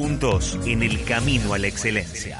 juntos 0.00 0.58
en 0.64 0.82
el 0.82 1.04
camino 1.04 1.52
a 1.52 1.58
la 1.58 1.66
excelencia. 1.66 2.38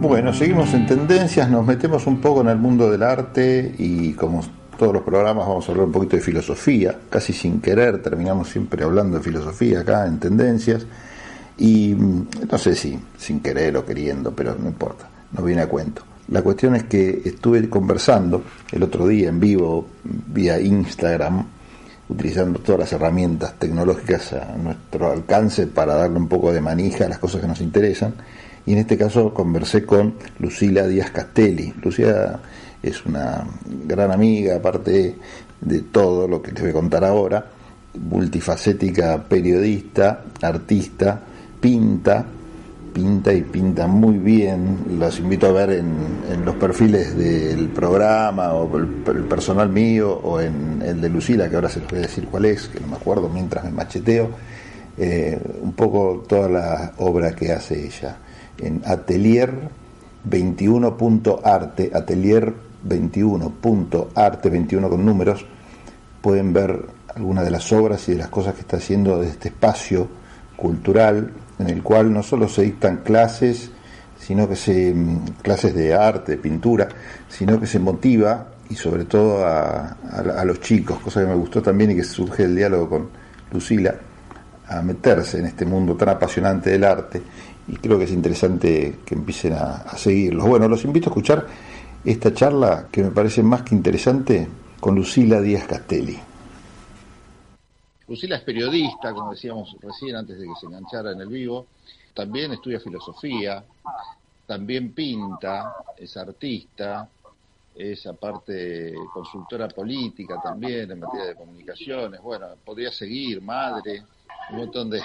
Bueno, 0.00 0.32
seguimos 0.32 0.72
en 0.72 0.86
tendencias, 0.86 1.50
nos 1.50 1.66
metemos 1.66 2.06
un 2.06 2.20
poco 2.20 2.42
en 2.42 2.48
el 2.48 2.58
mundo 2.58 2.88
del 2.92 3.02
arte 3.02 3.74
y 3.76 4.12
como 4.12 4.42
todos 4.78 4.92
los 4.92 5.02
programas 5.02 5.48
vamos 5.48 5.68
a 5.68 5.72
hablar 5.72 5.86
un 5.86 5.92
poquito 5.92 6.14
de 6.14 6.22
filosofía, 6.22 6.96
casi 7.10 7.32
sin 7.32 7.60
querer 7.60 8.00
terminamos 8.00 8.48
siempre 8.48 8.84
hablando 8.84 9.16
de 9.16 9.24
filosofía 9.24 9.80
acá 9.80 10.06
en 10.06 10.20
tendencias 10.20 10.86
y 11.58 11.92
mm, 11.92 12.28
no 12.48 12.56
sé 12.56 12.76
si 12.76 12.96
sin 13.18 13.40
querer 13.40 13.76
o 13.76 13.84
queriendo, 13.84 14.30
pero 14.30 14.54
no 14.56 14.68
importa, 14.68 15.08
no 15.32 15.42
viene 15.42 15.62
a 15.62 15.66
cuento. 15.68 16.13
La 16.28 16.42
cuestión 16.42 16.74
es 16.74 16.84
que 16.84 17.22
estuve 17.24 17.68
conversando 17.68 18.42
el 18.72 18.82
otro 18.82 19.06
día 19.06 19.28
en 19.28 19.38
vivo 19.38 19.86
vía 20.04 20.58
Instagram, 20.58 21.44
utilizando 22.08 22.60
todas 22.60 22.80
las 22.80 22.92
herramientas 22.92 23.58
tecnológicas 23.58 24.32
a 24.32 24.56
nuestro 24.56 25.12
alcance 25.12 25.66
para 25.66 25.94
darle 25.94 26.18
un 26.18 26.28
poco 26.28 26.52
de 26.52 26.60
manija 26.60 27.04
a 27.04 27.08
las 27.08 27.18
cosas 27.18 27.40
que 27.40 27.46
nos 27.46 27.60
interesan 27.60 28.14
y 28.66 28.72
en 28.72 28.78
este 28.78 28.96
caso 28.96 29.34
conversé 29.34 29.84
con 29.84 30.14
Lucila 30.38 30.86
Díaz 30.86 31.10
Castelli. 31.10 31.74
Lucila 31.82 32.40
es 32.82 33.04
una 33.04 33.46
gran 33.86 34.10
amiga, 34.10 34.56
aparte 34.56 35.16
de 35.60 35.80
todo 35.80 36.26
lo 36.26 36.40
que 36.40 36.52
les 36.52 36.62
voy 36.62 36.70
a 36.70 36.74
contar 36.74 37.04
ahora, 37.04 37.46
multifacética 37.94 39.22
periodista, 39.22 40.24
artista, 40.40 41.20
pinta, 41.60 42.24
pinta 42.94 43.32
y 43.32 43.42
pinta 43.42 43.86
muy 43.86 44.18
bien. 44.18 44.98
Los 44.98 45.18
invito 45.18 45.48
a 45.48 45.52
ver 45.52 45.70
en, 45.70 46.44
los 46.44 46.54
perfiles 46.54 47.16
del 47.16 47.68
programa 47.68 48.52
o 48.54 48.78
el, 48.78 48.86
personal 49.24 49.68
mío 49.68 50.12
o 50.22 50.40
en 50.40 50.80
el 50.80 51.00
de 51.00 51.08
Lucila, 51.10 51.50
que 51.50 51.56
ahora 51.56 51.68
se 51.68 51.80
les 51.80 51.90
voy 51.90 51.98
a 51.98 52.02
decir 52.02 52.28
cuál 52.30 52.44
es, 52.46 52.68
que 52.68 52.80
no 52.80 52.86
me 52.86 52.96
acuerdo 52.96 53.28
mientras 53.28 53.64
me 53.64 53.72
macheteo, 53.72 54.30
eh, 54.96 55.38
un 55.60 55.72
poco 55.72 56.24
toda 56.26 56.48
la 56.48 56.92
obra 56.98 57.34
que 57.34 57.52
hace 57.52 57.84
ella 57.84 58.16
en 58.58 58.80
atelier 58.86 59.52
21.arte, 60.28 61.90
atelier 61.92 62.54
21.arte, 62.88 64.50
21 64.50 64.88
con 64.88 65.04
números, 65.04 65.44
pueden 66.22 66.52
ver 66.52 66.86
algunas 67.14 67.44
de 67.44 67.50
las 67.50 67.72
obras 67.72 68.08
y 68.08 68.12
de 68.12 68.18
las 68.18 68.28
cosas 68.28 68.54
que 68.54 68.60
está 68.60 68.76
haciendo 68.76 69.20
de 69.20 69.28
este 69.28 69.48
espacio 69.48 70.08
cultural 70.56 71.32
en 71.58 71.70
el 71.70 71.82
cual 71.82 72.12
no 72.12 72.22
solo 72.22 72.48
se 72.48 72.62
dictan 72.62 72.98
clases, 72.98 73.70
sino 74.18 74.48
que 74.48 74.56
se 74.56 74.92
mm, 74.94 75.24
clases 75.42 75.74
de 75.74 75.94
arte, 75.94 76.32
de 76.32 76.38
pintura, 76.38 76.88
sino 77.28 77.60
que 77.60 77.66
se 77.66 77.78
motiva 77.78 78.48
y 78.70 78.74
sobre 78.74 79.04
todo 79.04 79.44
a, 79.46 79.96
los 80.44 80.60
chicos, 80.60 80.98
cosa 81.00 81.20
que 81.20 81.26
me 81.26 81.34
gustó 81.34 81.60
también 81.62 81.90
y 81.90 81.96
que 81.96 82.04
surge 82.04 82.44
el 82.44 82.56
diálogo 82.56 82.88
con 82.88 83.08
Lucila, 83.52 83.94
a 84.66 84.80
meterse 84.80 85.38
en 85.38 85.46
este 85.46 85.66
mundo 85.66 85.94
tan 85.94 86.08
apasionante 86.08 86.70
del 86.70 86.84
arte 86.84 87.20
y 87.68 87.76
creo 87.76 87.98
que 87.98 88.04
es 88.04 88.12
interesante 88.12 89.00
que 89.04 89.14
empiecen 89.14 89.52
a, 89.52 89.76
a 89.76 89.96
seguirlos. 89.96 90.46
Bueno, 90.46 90.68
los 90.68 90.84
invito 90.84 91.08
a 91.08 91.10
escuchar 91.10 91.46
esta 92.04 92.32
charla 92.32 92.86
que 92.90 93.02
me 93.02 93.10
parece 93.10 93.42
más 93.42 93.62
que 93.62 93.74
interesante 93.74 94.48
con 94.80 94.94
Lucila 94.94 95.40
Díaz 95.40 95.66
Castelli. 95.66 96.18
Lucila 98.06 98.36
es 98.36 98.42
periodista, 98.42 99.12
como 99.12 99.30
decíamos 99.30 99.76
recién 99.80 100.16
antes 100.16 100.38
de 100.38 100.46
que 100.46 100.54
se 100.60 100.66
enganchara 100.66 101.12
en 101.12 101.20
el 101.20 101.28
vivo, 101.28 101.66
también 102.12 102.52
estudia 102.52 102.80
filosofía, 102.80 103.64
también 104.46 104.92
pinta, 104.92 105.74
es 105.96 106.16
artista, 106.16 107.08
es 107.74 108.06
aparte 108.06 108.94
consultora 109.12 109.68
política 109.68 110.40
también 110.40 110.90
en 110.90 111.00
materia 111.00 111.28
de 111.28 111.34
comunicaciones, 111.34 112.20
bueno, 112.20 112.46
podría 112.64 112.92
seguir, 112.92 113.40
madre, 113.42 114.04
un 114.50 114.56
montón 114.56 114.90
de, 114.90 115.00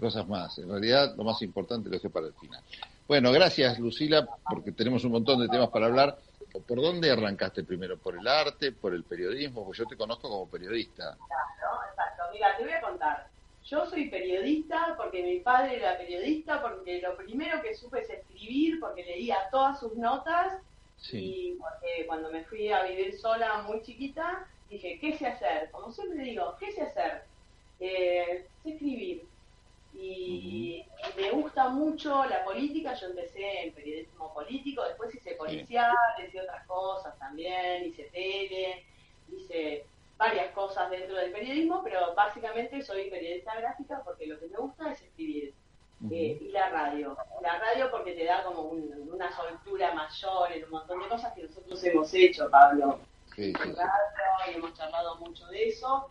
cosas 0.00 0.28
más. 0.28 0.58
En 0.58 0.68
realidad, 0.68 1.14
lo 1.16 1.24
más 1.24 1.40
importante 1.40 1.88
lo 1.88 1.94
dejé 1.94 2.10
para 2.10 2.26
el 2.26 2.34
final. 2.34 2.62
Bueno, 3.08 3.32
gracias 3.32 3.78
Lucila, 3.78 4.28
porque 4.48 4.72
tenemos 4.72 5.04
un 5.04 5.12
montón 5.12 5.40
de 5.40 5.48
temas 5.48 5.70
para 5.70 5.86
hablar. 5.86 6.18
¿Por 6.60 6.80
dónde 6.80 7.10
arrancaste 7.10 7.64
primero? 7.64 7.98
¿Por 7.98 8.18
el 8.18 8.26
arte? 8.26 8.72
¿Por 8.72 8.94
el 8.94 9.04
periodismo? 9.04 9.64
Porque 9.64 9.78
yo 9.78 9.86
te 9.86 9.96
conozco 9.96 10.28
como 10.28 10.48
periodista. 10.48 11.10
Exacto, 11.10 11.82
exacto. 11.90 12.22
Mira, 12.32 12.56
te 12.56 12.64
voy 12.64 12.72
a 12.72 12.80
contar. 12.80 13.28
Yo 13.64 13.84
soy 13.86 14.08
periodista 14.08 14.94
porque 14.96 15.22
mi 15.22 15.40
padre 15.40 15.78
era 15.78 15.98
periodista, 15.98 16.62
porque 16.62 17.00
lo 17.00 17.16
primero 17.16 17.60
que 17.62 17.74
supe 17.74 18.00
es 18.00 18.10
escribir, 18.10 18.78
porque 18.78 19.04
leía 19.04 19.38
todas 19.50 19.80
sus 19.80 19.96
notas 19.96 20.52
y 21.12 21.56
porque 21.58 22.06
cuando 22.06 22.30
me 22.30 22.44
fui 22.44 22.70
a 22.70 22.84
vivir 22.84 23.18
sola 23.18 23.62
muy 23.62 23.82
chiquita, 23.82 24.46
dije, 24.70 24.98
¿qué 25.00 25.18
sé 25.18 25.26
hacer? 25.26 25.70
Como 25.72 25.92
siempre 25.92 26.22
digo, 26.22 26.56
¿qué 26.60 26.72
sé 26.72 26.82
hacer? 26.82 27.24
Eh, 27.80 28.46
sé 28.62 28.70
escribir. 28.70 29.26
Y, 29.98 30.84
me 31.16 31.30
gusta 31.30 31.68
mucho 31.68 32.24
la 32.26 32.44
política. 32.44 32.94
Yo 32.94 33.06
empecé 33.06 33.64
en 33.64 33.74
periodismo 33.74 34.32
político, 34.34 34.84
después 34.84 35.14
hice 35.14 35.34
policial, 35.34 35.94
hice 36.26 36.40
otras 36.40 36.66
cosas 36.66 37.18
también, 37.18 37.86
hice 37.86 38.04
tele, 38.12 38.84
hice 39.32 39.86
varias 40.18 40.52
cosas 40.52 40.90
dentro 40.90 41.16
del 41.16 41.32
periodismo, 41.32 41.82
pero 41.82 42.14
básicamente 42.14 42.82
soy 42.82 43.10
periodista 43.10 43.54
gráfica 43.56 44.02
porque 44.04 44.26
lo 44.26 44.38
que 44.38 44.48
me 44.48 44.58
gusta 44.58 44.92
es 44.92 45.02
escribir. 45.02 45.54
Eh, 46.10 46.38
y 46.42 46.48
la 46.48 46.68
radio. 46.68 47.16
La 47.40 47.58
radio 47.58 47.90
porque 47.90 48.12
te 48.12 48.24
da 48.24 48.44
como 48.44 48.62
una 48.64 49.34
soltura 49.34 49.94
mayor 49.94 50.52
en 50.52 50.64
un 50.64 50.70
montón 50.70 51.00
de 51.00 51.08
cosas 51.08 51.32
que 51.34 51.44
nosotros 51.44 51.82
hemos 51.84 52.12
hecho, 52.12 52.50
Pablo. 52.50 53.00
Sí, 53.34 53.52
y 53.52 54.54
hemos 54.54 54.74
charlado 54.74 55.16
mucho 55.16 55.46
de 55.46 55.68
eso. 55.68 56.10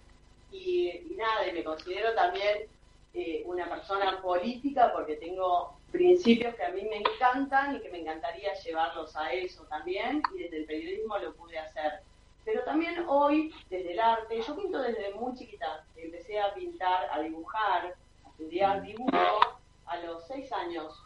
Y, 0.52 0.90
y 0.90 1.16
nada, 1.16 1.48
y 1.48 1.54
me 1.54 1.64
considero 1.64 2.16
también 2.16 2.68
eh, 3.16 3.44
una 3.46 3.70
persona 3.70 4.22
política 4.22 4.92
porque 4.94 5.16
tengo 5.16 5.78
principios 5.90 6.54
que 6.56 6.66
a 6.66 6.72
mí 6.72 6.82
me 6.84 6.98
encantan 6.98 7.76
y 7.76 7.80
que 7.80 7.90
me 7.90 8.00
encantaría 8.00 8.54
llevarlos 8.56 9.16
a 9.16 9.32
eso 9.32 9.64
también 9.70 10.22
y 10.34 10.44
desde 10.44 10.58
el 10.58 10.66
periodismo 10.66 11.18
lo 11.18 11.34
pude 11.34 11.58
hacer. 11.58 12.02
Pero 12.44 12.64
también 12.64 13.06
hoy, 13.08 13.54
desde 13.70 13.94
el 13.94 14.00
arte, 14.02 14.42
yo 14.42 14.56
pinto 14.58 14.80
desde 14.82 15.14
muy 15.14 15.34
chiquita. 15.34 15.86
Empecé 15.96 16.42
a 16.42 16.54
pintar, 16.54 17.08
a 17.10 17.22
dibujar, 17.22 17.96
a 18.26 18.30
estudiar 18.30 18.82
dibujo 18.82 19.18
a 19.86 19.98
los 19.98 20.28
seis 20.28 20.52
años. 20.52 21.02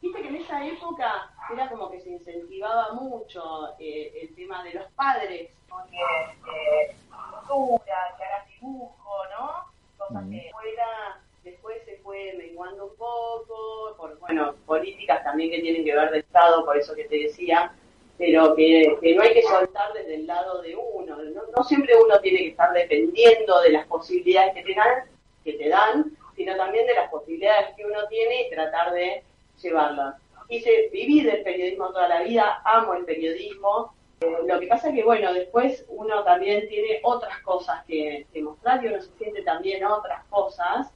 Viste 0.00 0.22
que 0.22 0.28
en 0.28 0.36
esa 0.36 0.64
época 0.64 1.30
era 1.52 1.68
como 1.68 1.90
que 1.90 2.00
se 2.00 2.10
incentivaba 2.10 2.92
mucho 2.92 3.74
eh, 3.80 4.12
el 4.22 4.34
tema 4.36 4.62
de 4.62 4.74
los 4.74 4.86
padres, 4.92 5.50
porque 5.68 5.96
eh, 5.96 6.94
pintura, 7.10 8.14
que 8.16 8.24
hagas 8.24 8.48
dibujo, 8.48 9.16
¿no? 9.36 9.64
Cosas 9.98 10.24
que 10.30 10.50
fuera 10.52 11.20
después 11.50 11.82
se 11.84 11.96
fue 11.98 12.34
menguando 12.36 12.86
un 12.86 12.96
poco, 12.96 13.94
por, 13.96 14.18
bueno, 14.18 14.54
políticas 14.66 15.22
también 15.24 15.50
que 15.50 15.60
tienen 15.60 15.84
que 15.84 15.94
ver 15.94 16.10
de 16.10 16.20
Estado, 16.20 16.64
por 16.64 16.76
eso 16.76 16.94
que 16.94 17.04
te 17.04 17.16
decía, 17.16 17.72
pero 18.16 18.54
que, 18.54 18.98
no 19.16 19.22
hay 19.22 19.32
que 19.32 19.42
soltar 19.42 19.92
desde 19.92 20.16
el 20.16 20.26
lado 20.26 20.60
de 20.62 20.76
uno. 20.76 21.16
No, 21.56 21.64
siempre 21.64 21.94
uno 21.96 22.20
tiene 22.20 22.38
que 22.38 22.48
estar 22.48 22.72
dependiendo 22.72 23.60
de 23.62 23.70
las 23.70 23.86
posibilidades 23.86 24.54
que 24.54 24.62
te 24.62 24.74
dan, 24.74 25.04
que 25.44 25.52
te 25.54 25.68
dan, 25.68 26.16
sino 26.36 26.56
también 26.56 26.86
de 26.86 26.94
las 26.94 27.10
posibilidades 27.10 27.74
que 27.76 27.86
uno 27.86 28.06
tiene 28.08 28.42
y 28.42 28.50
tratar 28.50 28.92
de 28.92 29.22
llevarlas. 29.62 30.16
Hice, 30.48 30.88
viví 30.92 31.22
del 31.22 31.42
periodismo 31.42 31.90
toda 31.90 32.08
la 32.08 32.22
vida, 32.22 32.60
amo 32.64 32.94
el 32.94 33.04
periodismo. 33.04 33.94
Eh, 34.20 34.36
lo 34.46 34.58
que 34.58 34.66
pasa 34.66 34.88
es 34.88 34.94
que, 34.94 35.04
bueno, 35.04 35.32
después 35.32 35.84
uno 35.88 36.24
también 36.24 36.68
tiene 36.68 37.00
otras 37.04 37.38
cosas 37.42 37.84
que, 37.86 38.26
que 38.32 38.42
mostrar 38.42 38.82
y 38.82 38.88
uno 38.88 39.00
se 39.00 39.12
siente 39.18 39.42
también 39.42 39.84
otras 39.84 40.24
cosas 40.24 40.92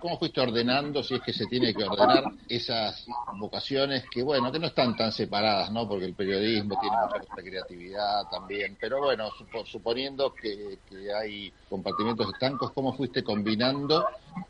¿Cómo 0.00 0.18
fuiste 0.18 0.40
ordenando, 0.40 1.02
si 1.02 1.14
es 1.14 1.22
que 1.22 1.32
se 1.32 1.46
tiene 1.46 1.72
que 1.74 1.84
ordenar, 1.84 2.24
esas 2.48 3.06
vocaciones 3.38 4.04
que, 4.10 4.22
bueno, 4.22 4.52
que 4.52 4.58
no 4.58 4.66
están 4.66 4.96
tan 4.96 5.12
separadas, 5.12 5.70
¿no? 5.72 5.88
Porque 5.88 6.04
el 6.04 6.14
periodismo 6.14 6.78
tiene 6.80 6.96
mucha 6.96 7.42
creatividad 7.42 8.24
también, 8.30 8.76
pero 8.80 9.00
bueno, 9.00 9.30
suponiendo 9.64 10.32
que, 10.34 10.78
hay 11.16 11.52
compartimentos 11.68 12.28
estancos, 12.32 12.72
¿cómo 12.72 12.92
fuiste 12.92 13.22
combinando 13.22 14.06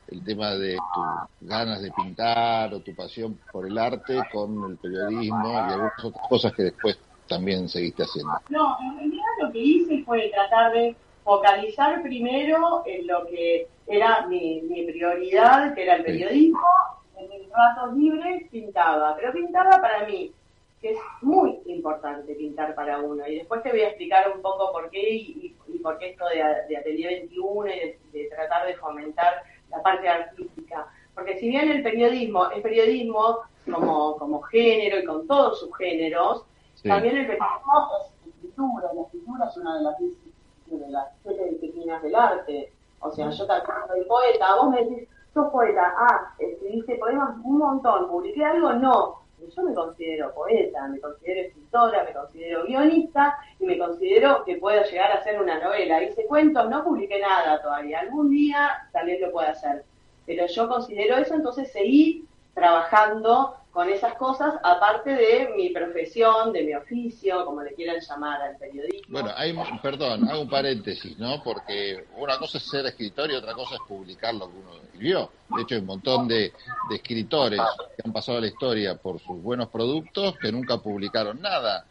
el 0.08 0.24
tema 0.24 0.54
de 0.54 0.76
tus 0.76 1.48
ganas 1.48 1.80
de 1.82 1.90
pintar 1.92 2.74
o 2.74 2.80
tu 2.80 2.94
pasión 2.94 3.38
por 3.52 3.66
el 3.66 3.78
arte 3.78 4.20
con 4.32 4.70
el 4.70 4.78
periodismo 4.78 5.52
y 5.52 5.72
algunas 5.72 6.04
otras 6.04 6.28
cosas 6.28 6.52
que 6.54 6.64
después 6.64 6.98
también 7.28 7.68
seguiste 7.68 8.02
haciendo? 8.02 8.32
No, 8.48 8.76
en 8.80 8.96
realidad 8.96 9.24
lo 9.42 9.52
que 9.52 9.58
hice 9.58 10.04
fue 10.04 10.30
tratar 10.34 10.72
de 10.72 10.96
focalizar 11.26 12.02
primero 12.02 12.84
en 12.86 13.04
lo 13.08 13.26
que 13.26 13.66
era 13.88 14.28
mi, 14.28 14.62
prioridad, 14.86 15.74
que 15.74 15.82
era 15.82 15.96
el 15.96 16.04
periodismo, 16.04 16.60
en 17.18 17.28
mis 17.28 17.50
ratos 17.50 17.96
libres 17.96 18.48
pintaba, 18.48 19.16
pero 19.16 19.32
pintaba 19.32 19.80
para 19.80 20.06
mí, 20.06 20.32
que 20.80 20.92
es 20.92 20.98
muy 21.22 21.58
importante 21.66 22.32
pintar 22.36 22.76
para 22.76 23.00
uno. 23.00 23.26
Y 23.26 23.38
después 23.38 23.60
te 23.64 23.70
voy 23.70 23.80
a 23.80 23.88
explicar 23.88 24.30
un 24.32 24.40
poco 24.40 24.70
por 24.70 24.88
qué 24.88 25.14
y, 25.14 25.56
por 25.82 25.98
qué 25.98 26.10
esto 26.10 26.26
de, 26.28 26.44
de 26.68 26.76
Atelier 26.76 27.14
21 27.20 27.66
y 27.66 27.96
de, 28.12 28.28
tratar 28.28 28.64
de 28.68 28.76
fomentar 28.76 29.42
la 29.70 29.82
parte 29.82 30.08
artística. 30.08 30.86
Porque 31.12 31.40
si 31.40 31.48
bien 31.48 31.72
el 31.72 31.82
periodismo 31.82 32.50
es 32.52 32.62
periodismo 32.62 33.40
como, 33.64 34.16
como 34.16 34.42
género 34.42 35.00
y 35.00 35.04
con 35.04 35.26
todos 35.26 35.58
sus 35.58 35.76
géneros, 35.76 36.44
también 36.84 37.16
el 37.16 37.26
periodismo 37.26 37.88
es 37.98 38.28
escritura, 38.28 38.92
la 38.94 39.02
escritura 39.02 39.46
es 39.48 39.56
una 39.56 39.78
de 39.78 39.82
las 39.82 39.98
de 40.70 40.88
la 40.88 41.10
máquinas 41.24 42.02
del 42.02 42.14
arte. 42.14 42.72
O 43.00 43.10
sea, 43.10 43.30
yo 43.30 43.46
también 43.46 43.76
soy 43.88 44.04
poeta, 44.04 44.56
vos 44.56 44.70
me 44.70 44.84
decís, 44.84 45.08
sos 45.32 45.50
poeta, 45.50 45.94
ah, 45.96 46.34
escribiste 46.38 46.96
poemas 46.96 47.36
un 47.44 47.58
montón, 47.58 48.08
publiqué 48.08 48.44
algo, 48.44 48.72
no. 48.72 49.26
Yo 49.54 49.62
me 49.62 49.74
considero 49.74 50.34
poeta, 50.34 50.88
me 50.88 50.98
considero 50.98 51.42
escritora, 51.42 52.04
me 52.04 52.12
considero 52.12 52.64
guionista 52.64 53.38
y 53.60 53.66
me 53.66 53.78
considero 53.78 54.42
que 54.44 54.56
puedo 54.56 54.82
llegar 54.82 55.12
a 55.12 55.16
hacer 55.16 55.40
una 55.40 55.60
novela. 55.60 56.02
Hice 56.02 56.26
cuentos, 56.26 56.68
no 56.68 56.82
publiqué 56.82 57.20
nada 57.20 57.60
todavía. 57.62 58.00
Algún 58.00 58.30
día 58.30 58.88
también 58.92 59.20
lo 59.20 59.30
puedo 59.30 59.48
hacer. 59.48 59.84
Pero 60.24 60.46
yo 60.46 60.68
considero 60.68 61.16
eso, 61.18 61.34
entonces 61.34 61.70
seguí 61.70 62.26
trabajando 62.54 63.56
con 63.76 63.90
esas 63.90 64.14
cosas, 64.14 64.54
aparte 64.62 65.10
de 65.10 65.52
mi 65.54 65.68
profesión, 65.68 66.50
de 66.50 66.62
mi 66.62 66.74
oficio, 66.74 67.44
como 67.44 67.62
le 67.62 67.74
quieran 67.74 68.00
llamar 68.00 68.40
al 68.40 68.56
periodismo. 68.56 69.06
Bueno, 69.10 69.30
hay, 69.36 69.54
perdón, 69.82 70.26
hago 70.26 70.40
un 70.40 70.48
paréntesis, 70.48 71.18
¿no? 71.18 71.42
Porque 71.42 72.06
una 72.16 72.38
cosa 72.38 72.56
es 72.56 72.64
ser 72.64 72.86
escritor 72.86 73.30
y 73.30 73.34
otra 73.34 73.52
cosa 73.52 73.74
es 73.74 73.82
publicar 73.86 74.34
lo 74.34 74.50
que 74.50 74.56
uno 74.56 74.76
escribió. 74.82 75.30
De 75.54 75.60
hecho, 75.60 75.74
hay 75.74 75.82
un 75.82 75.88
montón 75.88 76.26
de, 76.26 76.54
de 76.88 76.96
escritores 76.96 77.60
que 77.94 78.02
han 78.02 78.14
pasado 78.14 78.38
a 78.38 78.40
la 78.40 78.46
historia 78.46 78.94
por 78.94 79.20
sus 79.20 79.42
buenos 79.42 79.68
productos 79.68 80.38
que 80.38 80.50
nunca 80.50 80.78
publicaron 80.78 81.38
nada. 81.42 81.84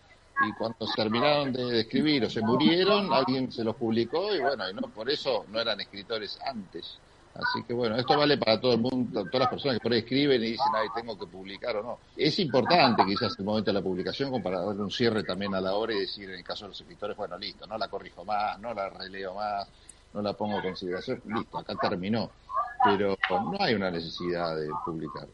Y 0.43 0.53
cuando 0.53 0.87
terminaron 0.95 1.53
de 1.53 1.81
escribir 1.81 2.25
o 2.25 2.31
se 2.31 2.41
murieron, 2.41 3.13
alguien 3.13 3.51
se 3.51 3.63
los 3.63 3.75
publicó 3.75 4.33
y 4.33 4.39
bueno, 4.39 4.67
y 4.67 4.73
no 4.73 4.81
por 4.87 5.07
eso 5.07 5.45
no 5.49 5.61
eran 5.61 5.79
escritores 5.79 6.39
antes. 6.43 6.97
Así 7.35 7.63
que 7.63 7.73
bueno, 7.73 7.97
esto 7.97 8.17
vale 8.17 8.37
para 8.37 8.61
todo 8.61 8.73
el 8.73 8.79
mundo, 8.79 9.25
todas 9.25 9.41
las 9.41 9.49
personas 9.49 9.77
que 9.77 9.83
por 9.83 9.91
ahí 9.91 9.99
escriben 9.99 10.41
y 10.41 10.51
dicen, 10.51 10.67
ay, 10.73 10.87
tengo 10.95 11.19
que 11.19 11.27
publicar 11.27 11.75
o 11.75 11.83
no. 11.83 11.99
Es 12.15 12.39
importante 12.39 13.03
quizás 13.05 13.37
el 13.37 13.43
momento 13.43 13.71
de 13.71 13.73
la 13.73 13.81
publicación 13.81 14.31
como 14.31 14.41
para 14.41 14.61
darle 14.61 14.81
un 14.81 14.91
cierre 14.91 15.21
también 15.23 15.53
a 15.53 15.59
la 15.59 15.73
hora 15.73 15.93
y 15.93 15.99
decir, 15.99 16.29
en 16.29 16.37
el 16.37 16.43
caso 16.45 16.63
de 16.63 16.69
los 16.69 16.79
escritores, 16.79 17.17
bueno, 17.17 17.37
listo, 17.37 17.67
no 17.67 17.77
la 17.77 17.89
corrijo 17.89 18.23
más, 18.23 18.57
no 18.59 18.73
la 18.73 18.87
releo 18.87 19.33
más, 19.33 19.67
no 20.13 20.21
la 20.21 20.31
pongo 20.31 20.55
en 20.55 20.61
consideración, 20.61 21.21
listo, 21.25 21.57
acá 21.57 21.75
terminó. 21.75 22.31
Pero 22.85 23.17
no 23.29 23.57
hay 23.59 23.73
una 23.73 23.91
necesidad 23.91 24.55
de 24.55 24.69
publicar. 24.85 25.27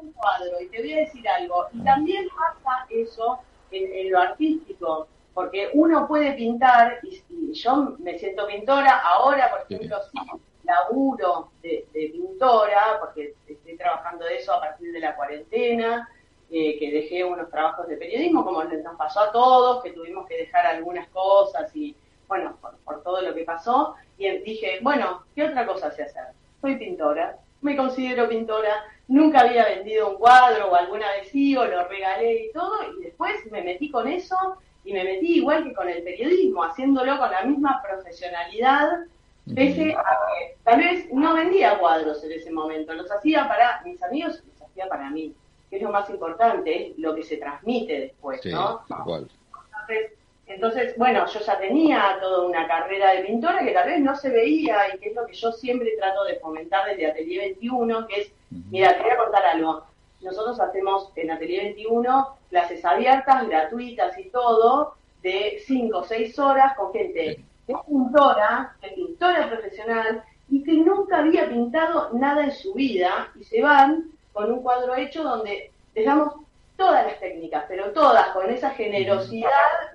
Un 0.00 0.12
cuadro, 0.12 0.60
y 0.62 0.68
te 0.68 0.80
voy 0.80 0.92
a 0.94 0.96
decir 1.00 1.28
algo, 1.28 1.66
y 1.74 1.80
también 1.80 2.26
pasa 2.62 2.86
eso 2.88 3.38
en, 3.70 4.10
lo 4.10 4.18
artístico, 4.18 5.08
porque 5.34 5.68
uno 5.74 6.08
puede 6.08 6.32
pintar, 6.32 7.00
y, 7.02 7.52
yo 7.52 7.96
me 7.98 8.18
siento 8.18 8.46
pintora, 8.46 9.00
ahora, 9.00 9.50
por 9.50 9.76
ejemplo, 9.76 9.98
sí 10.10 10.18
laburo 10.64 11.50
de, 11.62 11.86
pintora, 11.92 12.98
porque 13.00 13.34
estoy 13.46 13.76
trabajando 13.76 14.26
eso 14.26 14.52
a 14.52 14.60
partir 14.60 14.92
de 14.92 15.00
la 15.00 15.14
cuarentena, 15.16 16.08
eh, 16.50 16.78
que 16.78 16.90
dejé 16.90 17.24
unos 17.24 17.50
trabajos 17.50 17.88
de 17.88 17.96
periodismo, 17.96 18.44
como 18.44 18.62
nos 18.64 18.96
pasó 18.96 19.20
a 19.20 19.32
todos, 19.32 19.82
que 19.82 19.92
tuvimos 19.92 20.26
que 20.26 20.38
dejar 20.38 20.66
algunas 20.66 21.08
cosas 21.08 21.74
y, 21.74 21.96
bueno, 22.28 22.56
por, 22.84 23.02
todo 23.02 23.22
lo 23.22 23.34
que 23.34 23.44
pasó. 23.44 23.94
Y 24.18 24.28
dije, 24.38 24.78
bueno, 24.82 25.24
¿qué 25.34 25.44
otra 25.44 25.66
cosa 25.66 25.90
sé 25.90 26.04
hacer? 26.04 26.24
Soy 26.60 26.76
pintora, 26.76 27.36
me 27.60 27.76
considero 27.76 28.28
pintora, 28.28 28.84
nunca 29.08 29.40
había 29.40 29.64
vendido 29.66 30.10
un 30.10 30.16
cuadro 30.16 30.70
o 30.70 30.74
algún 30.74 31.02
adhesivo, 31.02 31.64
lo 31.64 31.86
regalé 31.88 32.46
y 32.46 32.52
todo, 32.52 32.74
y 32.98 33.04
después 33.04 33.34
me 33.50 33.62
metí 33.62 33.90
con 33.90 34.06
eso 34.06 34.36
y 34.84 34.92
me 34.92 35.02
metí 35.02 35.38
igual 35.38 35.64
que 35.64 35.72
con 35.72 35.88
el 35.88 36.02
periodismo, 36.02 36.62
haciéndolo 36.62 37.18
con 37.18 37.30
la 37.30 37.42
misma 37.42 37.82
profesionalidad 37.82 39.06
Pese 39.52 39.92
a 39.92 40.02
que 40.02 40.56
tal 40.64 40.78
vez 40.78 41.12
no 41.12 41.34
vendía 41.34 41.78
cuadros 41.78 42.24
en 42.24 42.32
ese 42.32 42.50
momento, 42.50 42.94
los 42.94 43.10
hacía 43.10 43.46
para 43.46 43.82
mis 43.84 44.02
amigos, 44.02 44.42
los 44.46 44.62
hacía 44.62 44.88
para 44.88 45.10
mí, 45.10 45.34
que 45.68 45.76
es 45.76 45.82
lo 45.82 45.90
más 45.90 46.08
importante, 46.08 46.88
es 46.88 46.98
lo 46.98 47.14
que 47.14 47.22
se 47.22 47.36
transmite 47.36 48.00
después, 48.00 48.44
¿no? 48.46 48.82
Entonces, 48.88 50.12
entonces, 50.46 50.96
bueno, 50.96 51.26
yo 51.26 51.40
ya 51.40 51.58
tenía 51.58 52.18
toda 52.20 52.46
una 52.46 52.66
carrera 52.66 53.12
de 53.12 53.24
pintora 53.24 53.64
que 53.64 53.72
tal 53.72 53.88
vez 53.88 54.00
no 54.00 54.16
se 54.16 54.30
veía 54.30 54.94
y 54.94 54.98
que 54.98 55.10
es 55.10 55.14
lo 55.14 55.26
que 55.26 55.34
yo 55.34 55.52
siempre 55.52 55.96
trato 55.98 56.24
de 56.24 56.36
fomentar 56.36 56.86
desde 56.88 57.10
Atelier 57.10 57.42
21, 57.54 58.06
que 58.06 58.20
es, 58.22 58.32
mira, 58.70 58.94
te 58.94 59.02
voy 59.02 59.10
a 59.10 59.16
contar 59.18 59.44
algo. 59.44 59.84
Nosotros 60.20 60.58
hacemos 60.60 61.10
en 61.16 61.30
Atelier 61.30 61.64
21 61.64 62.36
clases 62.48 62.84
abiertas, 62.84 63.46
gratuitas 63.46 64.18
y 64.18 64.30
todo, 64.30 64.94
de 65.22 65.62
5 65.66 65.98
o 65.98 66.04
6 66.04 66.38
horas 66.38 66.76
con 66.76 66.92
gente 66.92 67.44
es 67.66 67.76
pintora, 67.86 68.76
es 68.82 68.92
pintora 68.92 69.48
profesional 69.48 70.22
y 70.50 70.62
que 70.62 70.72
nunca 70.72 71.18
había 71.18 71.48
pintado 71.48 72.10
nada 72.12 72.44
en 72.44 72.52
su 72.52 72.74
vida 72.74 73.30
y 73.38 73.44
se 73.44 73.62
van 73.62 74.10
con 74.32 74.52
un 74.52 74.62
cuadro 74.62 74.94
hecho 74.96 75.22
donde 75.22 75.70
les 75.94 76.06
damos 76.06 76.34
todas 76.76 77.06
las 77.06 77.20
técnicas, 77.20 77.64
pero 77.68 77.92
todas 77.92 78.28
con 78.28 78.50
esa 78.50 78.70
generosidad, 78.70 79.50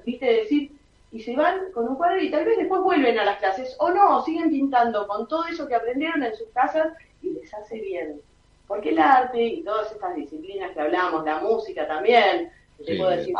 viste, 0.06 0.25
decir, 0.25 0.71
y 1.12 1.21
se 1.21 1.36
van 1.36 1.71
con 1.74 1.88
un 1.88 1.95
cuadro 1.95 2.21
y 2.21 2.31
tal 2.31 2.45
vez 2.45 2.57
después 2.57 2.81
vuelven 2.81 3.19
a 3.19 3.25
las 3.25 3.38
clases 3.38 3.75
o 3.80 3.89
no, 3.89 4.24
siguen 4.24 4.50
pintando 4.50 5.07
con 5.07 5.27
todo 5.27 5.45
eso 5.45 5.68
que 5.68 5.75
aprendieron 5.75 6.24
en 6.24 6.36
sus 6.36 6.48
casas 6.50 6.94
y 7.21 7.31
les 7.31 7.54
hace 7.54 7.80
bien. 7.80 8.21
Porque 8.68 8.89
el 8.89 9.00
arte 9.00 9.44
y 9.44 9.63
todas 9.63 9.92
estas 9.92 10.16
disciplinas 10.16 10.71
que 10.71 10.81
hablamos, 10.81 11.25
la 11.25 11.39
música 11.39 11.88
también, 11.88 12.51
te 12.86 12.95
puedo 12.95 13.10
decir, 13.10 13.36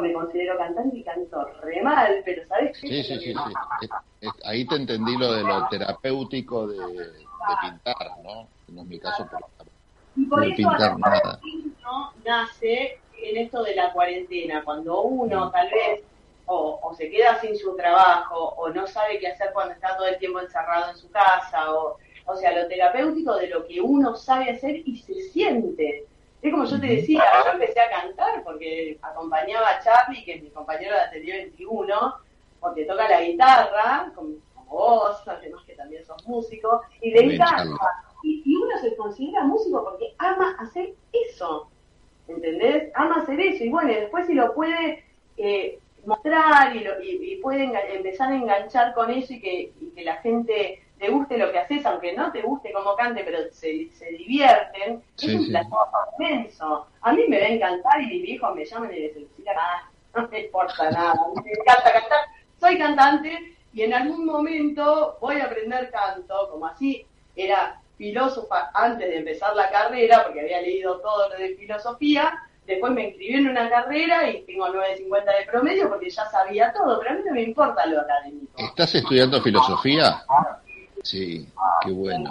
me 0.00 0.12
considero 0.12 0.56
cantante 0.58 0.96
y 0.96 1.02
canto 1.02 1.44
re 1.62 1.82
mal, 1.82 2.22
pero 2.24 2.46
¿sabes 2.46 2.78
qué? 2.80 2.88
Sí, 2.88 3.02
sí, 3.02 3.18
sí, 3.20 3.34
sí. 3.80 4.28
Ahí 4.44 4.66
te 4.66 4.76
entendí 4.76 5.16
lo 5.16 5.32
de 5.32 5.42
lo 5.42 5.68
terapéutico 5.68 6.66
de, 6.66 6.78
pintar, 7.60 7.96
¿no? 8.22 8.48
No 8.68 8.82
es 8.82 8.88
mi 8.88 8.98
caso, 8.98 9.26
pero 9.30 9.46
y 10.14 10.26
por 10.26 10.44
eso 10.44 10.56
pintar 10.56 10.98
nada. 10.98 11.40
nace 12.24 12.98
en 13.22 13.36
esto 13.36 13.62
de 13.62 13.74
la 13.74 13.92
cuarentena, 13.92 14.62
cuando 14.64 15.02
uno 15.02 15.50
tal 15.50 15.70
vez 15.70 16.02
o, 16.46 16.80
o, 16.82 16.94
se 16.94 17.08
queda 17.08 17.40
sin 17.40 17.56
su 17.56 17.74
trabajo 17.76 18.54
o 18.56 18.68
no 18.70 18.86
sabe 18.86 19.18
qué 19.20 19.28
hacer 19.28 19.50
cuando 19.52 19.74
está 19.74 19.96
todo 19.96 20.08
el 20.08 20.18
tiempo 20.18 20.40
encerrado 20.40 20.90
en 20.90 20.96
su 20.96 21.10
casa, 21.10 21.72
o, 21.72 21.96
o 22.26 22.36
sea, 22.36 22.52
lo 22.56 22.68
terapéutico 22.68 23.36
de 23.36 23.48
lo 23.48 23.66
que 23.66 23.80
uno 23.80 24.14
sabe 24.16 24.50
hacer 24.50 24.82
y 24.84 24.96
se 24.98 25.14
siente. 25.30 26.06
Es 26.42 26.50
como 26.50 26.64
yo 26.64 26.80
te 26.80 26.88
decía, 26.88 27.22
yo 27.44 27.52
empecé 27.52 27.80
a 27.80 27.90
cantar 27.90 28.42
porque 28.42 28.98
acompañaba 29.00 29.68
a 29.68 29.80
Charlie, 29.80 30.24
que 30.24 30.34
es 30.34 30.42
mi 30.42 30.50
compañero 30.50 30.92
de 30.96 31.00
Atelier 31.00 31.42
21, 31.42 32.14
porque 32.58 32.84
toca 32.84 33.08
la 33.08 33.22
guitarra, 33.22 34.10
como, 34.14 34.34
vos, 34.66 35.22
además 35.28 35.62
que 35.64 35.74
también 35.74 36.04
sos 36.04 36.26
músico, 36.26 36.82
y 37.00 37.12
le 37.12 37.34
encanta. 37.34 37.86
Y, 38.24 38.42
uno 38.56 38.78
se 38.80 38.96
considera 38.96 39.44
músico 39.44 39.84
porque 39.84 40.14
ama 40.18 40.56
hacer 40.58 40.94
eso, 41.12 41.68
¿entendés? 42.26 42.90
Ama 42.94 43.22
hacer 43.22 43.38
eso. 43.40 43.64
Y 43.64 43.68
bueno, 43.68 43.92
después 43.92 44.26
si 44.26 44.34
lo 44.34 44.52
puede 44.54 45.04
eh, 45.36 45.78
mostrar 46.04 46.74
y, 46.74 46.80
lo, 46.80 47.02
y, 47.02 47.36
puede 47.36 47.72
empezar 47.94 48.32
a 48.32 48.36
enganchar 48.36 48.94
con 48.94 49.10
eso 49.10 49.32
y 49.32 49.40
que, 49.40 49.72
y 49.80 49.90
que 49.94 50.04
la 50.04 50.16
gente 50.16 50.82
te 51.02 51.10
guste 51.10 51.36
lo 51.36 51.50
que 51.50 51.58
haces, 51.58 51.84
aunque 51.84 52.12
no 52.12 52.30
te 52.30 52.42
guste 52.42 52.72
como 52.72 52.94
cante, 52.94 53.24
pero 53.24 53.38
se, 53.50 53.90
se 53.90 54.10
divierten, 54.12 55.02
es 55.20 55.34
un 55.34 55.48
placer 55.48 55.68
inmenso. 56.16 56.86
A 57.00 57.12
mí 57.12 57.24
me 57.28 57.40
va 57.40 57.46
a 57.46 57.48
encantar 57.48 58.00
y 58.02 58.06
mis 58.06 58.22
viejos 58.22 58.54
me 58.54 58.64
llaman 58.64 58.94
y 58.94 59.00
les 59.00 59.14
digo, 59.16 59.28
ah, 59.58 59.90
no 60.14 60.28
me 60.28 60.42
importa 60.42 60.92
nada, 60.92 61.14
me 61.44 61.50
encanta 61.50 61.92
cantar, 61.92 62.20
soy 62.60 62.78
cantante 62.78 63.56
y 63.72 63.82
en 63.82 63.94
algún 63.94 64.26
momento 64.26 65.18
voy 65.20 65.40
a 65.40 65.46
aprender 65.46 65.90
canto, 65.90 66.48
como 66.52 66.66
así 66.66 67.04
era 67.34 67.80
filósofa 67.98 68.70
antes 68.72 69.08
de 69.08 69.18
empezar 69.18 69.56
la 69.56 69.70
carrera, 69.70 70.22
porque 70.22 70.42
había 70.42 70.62
leído 70.62 71.00
todo 71.00 71.30
lo 71.30 71.36
de 71.36 71.56
filosofía, 71.56 72.32
después 72.64 72.92
me 72.92 73.08
inscribí 73.08 73.38
en 73.38 73.48
una 73.48 73.68
carrera 73.68 74.30
y 74.30 74.42
tengo 74.44 74.68
9.50 74.68 75.24
de 75.24 75.50
promedio 75.50 75.88
porque 75.88 76.10
ya 76.10 76.26
sabía 76.26 76.72
todo, 76.72 77.00
pero 77.00 77.10
a 77.10 77.14
mí 77.14 77.22
no 77.26 77.34
me 77.34 77.42
importa 77.42 77.86
lo 77.86 78.02
académico. 78.02 78.52
¿Estás 78.56 78.94
estudiando 78.94 79.42
filosofía? 79.42 80.22
Sí, 81.02 81.48
qué 81.84 81.90
bueno. 81.90 82.30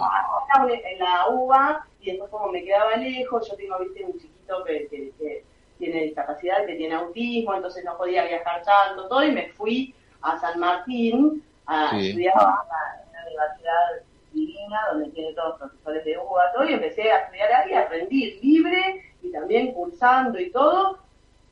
En 0.84 0.98
la 0.98 1.28
UBA 1.28 1.86
y 2.00 2.10
después 2.10 2.30
como 2.30 2.48
me 2.48 2.64
quedaba 2.64 2.96
lejos, 2.96 3.48
yo 3.48 3.56
tengo, 3.56 3.78
viste, 3.78 4.04
un 4.04 4.18
chiquito 4.18 4.64
que, 4.64 5.44
tiene 5.78 6.02
discapacidad, 6.02 6.64
que 6.64 6.76
tiene 6.76 6.94
autismo, 6.94 7.54
entonces 7.54 7.84
no 7.84 7.96
podía 7.96 8.24
viajar 8.24 8.62
tanto, 8.62 9.08
todo, 9.08 9.24
y 9.24 9.32
me 9.32 9.48
fui 9.48 9.92
a 10.20 10.38
San 10.38 10.60
Martín 10.60 11.42
a 11.66 11.98
estudiar 11.98 12.34
en 12.36 13.08
una 13.10 13.26
universidad 13.26 14.06
divina 14.32 14.80
donde 14.92 15.10
tiene 15.10 15.34
todos 15.34 15.58
los 15.58 15.70
profesores 15.70 16.04
de 16.04 16.18
UBA, 16.18 16.52
todo, 16.52 16.64
y 16.68 16.74
empecé 16.74 17.10
a 17.10 17.22
estudiar 17.22 17.52
ahí, 17.52 17.74
aprendí 17.74 18.38
libre 18.40 19.12
y 19.22 19.32
también 19.32 19.72
cursando 19.72 20.38
y 20.38 20.50
todo, 20.50 20.98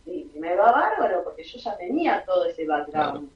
y 0.06 0.30
me 0.38 0.54
va 0.54 0.72
bárbaro 0.72 1.24
porque 1.24 1.42
yo 1.42 1.58
ya 1.58 1.76
tenía 1.76 2.24
todo 2.24 2.44
ese 2.44 2.66
background. 2.66 3.30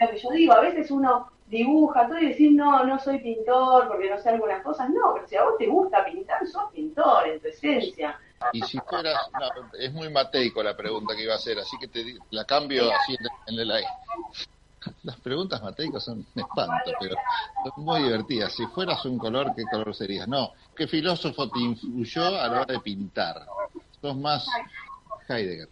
Lo 0.00 0.10
que 0.10 0.18
yo 0.18 0.30
digo, 0.30 0.52
a 0.54 0.60
veces 0.60 0.90
uno 0.90 1.30
dibuja 1.48 2.06
todo 2.06 2.18
y 2.18 2.28
decir, 2.28 2.52
no, 2.52 2.84
no 2.84 2.98
soy 2.98 3.18
pintor 3.18 3.88
porque 3.88 4.10
no 4.10 4.18
sé 4.18 4.30
algunas 4.30 4.62
cosas. 4.62 4.90
No, 4.90 5.14
pero 5.14 5.26
si 5.26 5.36
a 5.36 5.44
vos 5.44 5.58
te 5.58 5.66
gusta 5.66 6.04
pintar, 6.04 6.46
sos 6.46 6.70
pintor 6.72 7.28
en 7.28 7.40
tu 7.40 7.48
esencia. 7.48 8.18
Y 8.52 8.62
si 8.62 8.78
fueras, 8.78 9.16
es 9.78 9.92
muy 9.92 10.10
mateico 10.10 10.62
la 10.62 10.76
pregunta 10.76 11.16
que 11.16 11.24
iba 11.24 11.32
a 11.32 11.36
hacer, 11.36 11.58
así 11.58 11.76
que 11.78 11.88
te 11.88 12.04
la 12.30 12.44
cambio 12.44 12.84
así 12.92 13.16
en 13.46 13.58
el 13.58 13.70
aire. 13.70 13.88
Las 15.02 15.16
preguntas 15.20 15.60
mateicas 15.60 16.04
son 16.04 16.18
un 16.18 16.42
espanto, 16.42 16.92
pero 17.00 17.16
son 17.64 17.84
muy 17.84 18.02
divertidas. 18.02 18.52
Si 18.52 18.64
fueras 18.66 19.04
un 19.04 19.18
color, 19.18 19.52
¿qué 19.56 19.64
color 19.64 19.94
serías? 19.94 20.28
No, 20.28 20.52
¿qué 20.76 20.86
filósofo 20.86 21.50
te 21.50 21.58
influyó 21.58 22.26
a 22.26 22.48
la 22.48 22.60
hora 22.62 22.74
de 22.74 22.80
pintar? 22.80 23.42
Sos 24.00 24.16
más 24.16 24.46
Heidegger. 25.28 25.68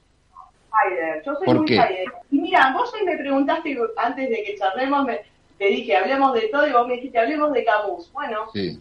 Heidegger, 0.73 1.23
yo 1.25 1.35
soy 1.37 1.55
muy 1.55 1.71
Heidegger. 1.71 2.13
Y 2.31 2.41
mira, 2.41 2.73
vos 2.73 2.93
hoy 2.93 3.05
me 3.05 3.17
preguntaste 3.17 3.79
antes 3.97 4.29
de 4.29 4.43
que 4.43 4.57
charlemos, 4.59 5.05
me, 5.05 5.21
te 5.59 5.67
dije, 5.67 5.97
hablemos 5.97 6.35
de 6.35 6.49
todo 6.49 6.67
y 6.67 6.73
vos 6.73 6.87
me 6.87 6.95
dijiste, 6.95 7.19
hablemos 7.19 7.53
de 7.53 7.65
Camus. 7.65 8.13
Bueno, 8.13 8.49
eh, 8.55 8.79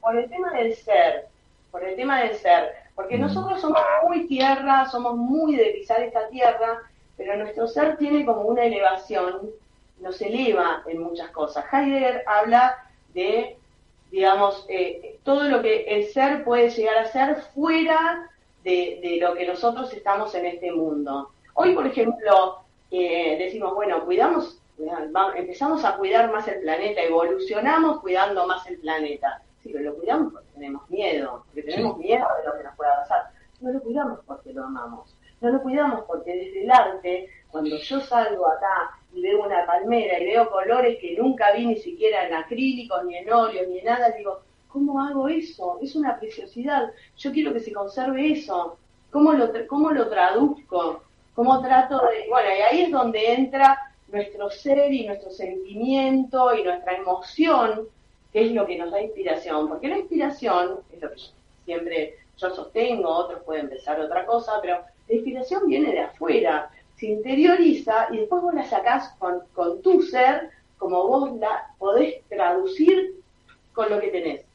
por 0.00 0.16
el 0.16 0.28
tema 0.28 0.52
del 0.52 0.74
ser, 0.74 1.26
por 1.70 1.84
el 1.84 1.96
tema 1.96 2.20
del 2.22 2.36
ser, 2.36 2.74
porque 2.94 3.16
mm. 3.16 3.20
nosotros 3.20 3.60
somos 3.60 3.80
muy 4.06 4.26
tierra, 4.26 4.86
somos 4.88 5.16
muy 5.16 5.56
de 5.56 5.66
pisar 5.66 6.02
esta 6.02 6.28
tierra, 6.28 6.80
pero 7.16 7.36
nuestro 7.36 7.66
ser 7.66 7.96
tiene 7.96 8.24
como 8.24 8.42
una 8.42 8.64
elevación, 8.64 9.50
nos 10.00 10.20
eleva 10.22 10.82
en 10.86 11.02
muchas 11.02 11.30
cosas. 11.30 11.64
Heidegger 11.70 12.24
habla 12.26 12.78
de, 13.12 13.56
digamos, 14.10 14.64
eh, 14.68 15.18
todo 15.22 15.44
lo 15.44 15.60
que 15.60 15.82
el 15.82 16.06
ser 16.06 16.44
puede 16.44 16.70
llegar 16.70 16.96
a 16.96 17.06
ser 17.06 17.36
fuera 17.54 18.30
de, 18.64 19.18
lo 19.20 19.34
que 19.34 19.46
nosotros 19.46 19.92
estamos 19.92 20.34
en 20.34 20.46
este 20.46 20.72
mundo. 20.72 21.30
Hoy, 21.54 21.74
por 21.74 21.86
ejemplo, 21.86 22.60
eh, 22.90 23.36
decimos, 23.38 23.74
bueno, 23.74 24.04
cuidamos, 24.04 24.59
empezamos 25.36 25.84
a 25.84 25.96
cuidar 25.96 26.32
más 26.32 26.46
el 26.48 26.60
planeta, 26.60 27.02
evolucionamos 27.02 28.00
cuidando 28.00 28.46
más 28.46 28.66
el 28.66 28.78
planeta. 28.78 29.42
Sí, 29.62 29.70
pero 29.72 29.90
lo 29.90 29.96
cuidamos 29.96 30.32
porque 30.32 30.48
tenemos 30.54 30.88
miedo, 30.88 31.44
porque 31.46 31.62
tenemos 31.62 31.98
miedo 31.98 32.26
de 32.38 32.48
lo 32.48 32.56
que 32.56 32.64
nos 32.64 32.76
pueda 32.76 32.96
pasar. 32.96 33.30
No 33.60 33.72
lo 33.72 33.80
cuidamos 33.82 34.20
porque 34.26 34.52
lo 34.52 34.64
amamos. 34.64 35.14
No 35.40 35.50
lo 35.50 35.62
cuidamos 35.62 36.04
porque 36.06 36.34
desde 36.34 36.64
el 36.64 36.70
arte, 36.70 37.28
cuando 37.50 37.76
yo 37.76 38.00
salgo 38.00 38.46
acá 38.46 38.98
y 39.12 39.22
veo 39.22 39.44
una 39.44 39.66
palmera 39.66 40.18
y 40.18 40.26
veo 40.26 40.50
colores 40.50 40.98
que 41.00 41.16
nunca 41.16 41.52
vi 41.52 41.66
ni 41.66 41.76
siquiera 41.76 42.26
en 42.26 42.34
acrílicos, 42.34 43.04
ni 43.04 43.16
en 43.16 43.32
óleo, 43.32 43.66
ni 43.68 43.78
en 43.80 43.84
nada, 43.84 44.10
digo, 44.10 44.40
¿cómo 44.68 45.00
hago 45.00 45.28
eso? 45.28 45.78
Es 45.82 45.94
una 45.94 46.18
preciosidad. 46.18 46.90
Yo 47.16 47.32
quiero 47.32 47.52
que 47.52 47.60
se 47.60 47.72
conserve 47.72 48.32
eso. 48.32 48.78
¿Cómo 49.10 49.32
lo, 49.32 49.50
cómo 49.66 49.90
lo 49.90 50.08
traduzco? 50.08 51.02
¿Cómo 51.34 51.60
trato 51.60 51.98
de...? 51.98 52.28
Bueno, 52.28 52.48
y 52.56 52.60
ahí 52.60 52.82
es 52.82 52.90
donde 52.90 53.34
entra 53.34 53.78
nuestro 54.12 54.50
ser 54.50 54.92
y 54.92 55.06
nuestro 55.06 55.30
sentimiento 55.30 56.54
y 56.54 56.62
nuestra 56.62 56.96
emoción, 56.96 57.88
que 58.32 58.46
es 58.46 58.52
lo 58.52 58.66
que 58.66 58.78
nos 58.78 58.90
da 58.90 59.02
inspiración. 59.02 59.68
Porque 59.68 59.88
la 59.88 59.98
inspiración, 59.98 60.80
es 60.92 61.00
lo 61.00 61.10
que 61.10 61.16
siempre 61.64 62.14
yo 62.36 62.50
sostengo, 62.50 63.08
otros 63.08 63.42
pueden 63.44 63.68
pensar 63.68 64.00
otra 64.00 64.24
cosa, 64.26 64.52
pero 64.62 64.80
la 65.08 65.14
inspiración 65.14 65.66
viene 65.66 65.92
de 65.92 66.00
afuera, 66.00 66.70
se 66.96 67.06
interioriza 67.06 68.08
y 68.10 68.18
después 68.18 68.42
vos 68.42 68.54
la 68.54 68.64
sacás 68.64 69.14
con, 69.18 69.40
con 69.54 69.82
tu 69.82 70.02
ser, 70.02 70.50
como 70.78 71.06
vos 71.06 71.36
la 71.36 71.74
podés 71.78 72.22
traducir 72.28 73.14
con 73.72 73.90
lo 73.90 74.00
que 74.00 74.08
tenés 74.08 74.50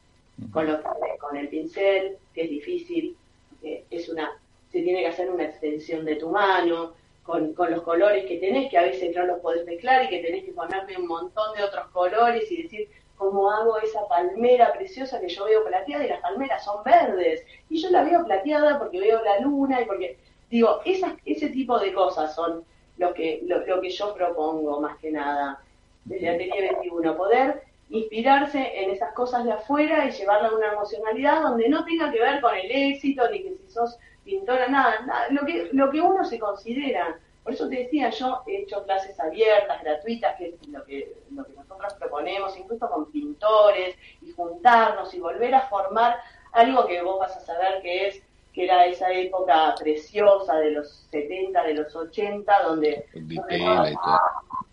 con, 0.52 0.68
lo, 0.68 0.80
con 1.20 1.38
el 1.38 1.48
pincel, 1.48 2.18
que 2.34 2.44
es 2.44 2.50
difícil, 2.50 3.16
es 3.62 4.10
una, 4.10 4.32
se 4.72 4.82
tiene 4.82 5.02
que 5.02 5.08
hacer 5.08 5.30
una 5.30 5.46
extensión 5.46 6.06
de 6.06 6.16
tu 6.16 6.30
mano, 6.30 6.94
con, 7.26 7.54
con, 7.54 7.72
los 7.72 7.82
colores 7.82 8.26
que 8.26 8.38
tenés, 8.38 8.70
que 8.70 8.78
a 8.78 8.84
veces 8.84 9.16
no 9.16 9.26
los 9.26 9.40
podés 9.40 9.66
mezclar 9.66 10.04
y 10.04 10.10
que 10.10 10.22
tenés 10.22 10.46
que 10.46 10.52
ponerle 10.52 10.98
un 10.98 11.08
montón 11.08 11.56
de 11.56 11.64
otros 11.64 11.88
colores 11.88 12.52
y 12.52 12.64
decir, 12.64 12.90
¿cómo 13.18 13.52
hago 13.52 13.80
esa 13.80 14.08
palmera 14.08 14.72
preciosa 14.74 15.20
que 15.20 15.30
yo 15.30 15.46
veo 15.46 15.66
plateada 15.66 16.06
y 16.06 16.10
las 16.10 16.22
palmeras 16.22 16.64
son 16.64 16.84
verdes? 16.84 17.44
Y 17.70 17.82
yo 17.82 17.90
la 17.90 18.04
veo 18.04 18.24
plateada 18.26 18.78
porque 18.78 19.00
veo 19.00 19.24
la 19.24 19.40
luna 19.40 19.82
y 19.82 19.86
porque, 19.86 20.18
digo, 20.50 20.82
esas, 20.86 21.14
ese 21.26 21.50
tipo 21.50 21.80
de 21.80 21.94
cosas 21.94 22.36
son 22.36 22.64
lo 22.98 23.14
que, 23.14 23.42
lo, 23.46 23.66
lo 23.66 23.82
que 23.82 23.90
yo 23.90 24.14
propongo 24.14 24.80
más 24.80 24.98
que 25.00 25.12
nada 25.12 25.62
desde 26.06 26.30
Atelier 26.30 26.76
21, 26.76 27.18
poder 27.18 27.64
inspirarse 27.90 28.84
en 28.84 28.92
esas 28.92 29.14
cosas 29.14 29.46
de 29.46 29.52
afuera 29.52 30.06
y 30.06 30.12
llevarla 30.12 30.50
a 30.50 30.56
una 30.56 30.74
emocionalidad 30.74 31.42
donde 31.42 31.70
no 31.70 31.86
tenga 31.86 32.12
que 32.12 32.20
ver 32.20 32.42
con 32.42 32.56
el 32.56 32.70
éxito, 32.70 33.30
ni 33.32 33.44
que 33.44 33.56
si 33.56 33.72
sos 33.72 33.98
pintora, 34.26 34.68
nada, 34.68 35.00
nada, 35.06 35.28
lo 35.30 35.46
que, 35.46 35.70
lo 35.72 35.90
que 35.90 36.02
uno 36.02 36.26
se 36.26 36.40
considera. 36.40 37.18
Por 37.44 37.54
eso 37.54 37.70
te 37.70 37.76
decía, 37.84 38.10
yo 38.10 38.42
he 38.48 38.64
hecho 38.64 38.84
clases 38.84 39.20
abiertas, 39.20 39.82
gratuitas, 39.84 40.36
que 40.36 40.48
es 40.50 40.68
lo 40.68 40.84
que, 40.84 41.14
lo 41.32 41.46
que 41.46 41.54
nosotros 41.54 41.94
proponemos, 41.94 42.58
incluso 42.58 42.90
con 42.90 43.12
pintores, 43.12 43.96
y 44.22 44.32
juntarnos 44.32 45.14
y 45.14 45.20
volver 45.20 45.54
a 45.54 45.68
formar 45.68 46.18
algo 46.54 46.88
que 46.88 47.04
vos 47.04 47.20
vas 47.20 47.38
a 47.38 47.42
saber 47.42 47.82
que 47.84 48.08
es 48.08 48.24
que 48.52 48.64
era 48.64 48.86
esa 48.86 49.12
época 49.12 49.76
preciosa 49.78 50.56
de 50.56 50.72
los 50.72 51.06
70, 51.12 51.62
de 51.64 51.74
los 51.74 51.94
80, 51.94 52.64
donde... 52.64 53.06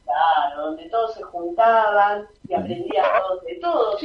Claro, 0.05 0.67
donde 0.67 0.89
todos 0.89 1.15
se 1.15 1.23
juntaban 1.25 2.29
y 2.49 2.55
aprendían 2.55 3.07
todos 3.23 3.45
de 3.45 3.55
todos. 3.57 4.03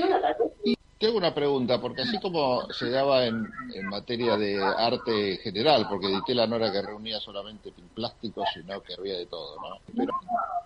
Y 0.64 0.77
tengo 0.98 1.18
una 1.18 1.34
pregunta, 1.34 1.80
porque 1.80 2.02
así 2.02 2.20
como 2.20 2.68
se 2.72 2.90
daba 2.90 3.26
en, 3.26 3.48
materia 3.90 4.36
de 4.38 4.62
arte 4.64 5.38
general, 5.38 5.88
porque 5.90 6.08
Ditela 6.08 6.48
no 6.48 6.56
era 6.56 6.72
que 6.72 6.82
reunía 6.82 7.20
solamente 7.20 7.72
plásticos, 7.94 8.48
sino 8.54 8.82
que 8.82 8.96
había 8.96 9.18
de 9.18 9.26
todo, 9.28 9.56
¿no? 9.62 9.78
Pero 9.96 10.14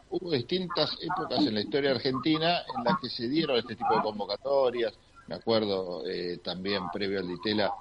hubo 0.10 0.32
distintas 0.32 0.98
épocas 1.02 1.40
en 1.46 1.54
la 1.54 1.62
historia 1.62 1.92
argentina 1.92 2.62
en 2.78 2.84
las 2.84 3.00
que 3.00 3.10
se 3.10 3.28
dieron 3.28 3.58
este 3.58 3.76
tipo 3.76 3.94
de 3.96 4.02
convocatorias, 4.02 4.94
me 5.28 5.36
acuerdo 5.36 6.04
eh, 6.06 6.40
también 6.44 6.90
previo 6.92 7.20
al 7.20 7.28
Ditela, 7.28 7.72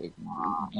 eh, 0.00 0.12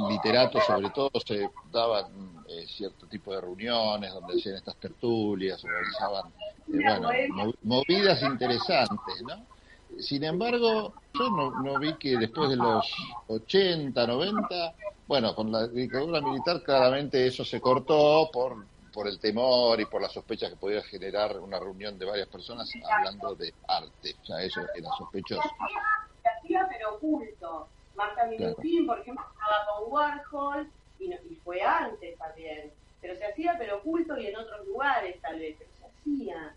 literatos 0.09 0.63
sobre 0.65 0.89
todo 0.91 1.11
se 1.25 1.49
daban 1.71 2.43
eh, 2.47 2.65
cierto 2.67 3.07
tipo 3.07 3.33
de 3.33 3.41
reuniones 3.41 4.13
donde 4.13 4.35
hacían 4.35 4.55
estas 4.55 4.75
tertulias, 4.77 5.63
organizaban 5.63 6.31
bueno, 6.67 7.53
movidas 7.63 8.21
interesantes, 8.21 9.21
¿no? 9.27 9.52
Sin 9.99 10.23
embargo, 10.23 10.93
yo 11.13 11.29
no, 11.29 11.79
vi 11.79 11.93
que 11.95 12.17
después 12.17 12.49
de 12.49 12.55
los 12.55 12.91
80, 13.27 14.07
90, 14.07 14.73
bueno, 15.07 15.35
con 15.35 15.51
la 15.51 15.67
dictadura 15.67 16.21
militar 16.21 16.63
claramente 16.63 17.27
eso 17.27 17.45
se 17.45 17.61
cortó 17.61 18.29
por, 18.31 18.65
por 18.93 19.07
el 19.07 19.19
temor 19.19 19.79
y 19.79 19.85
por 19.85 20.01
la 20.01 20.09
sospecha 20.09 20.49
que 20.49 20.55
podía 20.55 20.81
generar 20.83 21.39
una 21.39 21.59
reunión 21.59 21.97
de 21.99 22.05
varias 22.05 22.27
personas 22.27 22.69
hablando 22.91 23.35
de 23.35 23.53
arte. 23.67 24.15
O 24.21 24.25
sea, 24.25 24.41
eso 24.43 24.61
era 24.75 24.89
sospechoso 24.97 25.41
hacía 26.43 26.67
pero 26.69 26.95
oculto. 26.95 27.67
Marta 27.95 28.25
Minutín, 28.25 28.87
por 28.87 28.99
ejemplo, 28.99 29.23
estaba 29.31 29.65
con 29.67 29.91
Warhol 29.91 30.71
y, 30.99 31.13
y, 31.13 31.39
fue 31.43 31.61
antes 31.61 32.17
también. 32.17 32.71
Pero 33.01 33.15
se 33.15 33.25
hacía 33.25 33.55
pero 33.57 33.77
oculto 33.77 34.17
y 34.17 34.27
en 34.27 34.37
otros 34.37 34.65
lugares 34.65 35.21
tal 35.21 35.39
vez, 35.39 35.55
pero 35.57 35.69
se 35.79 35.85
hacía. 35.85 36.55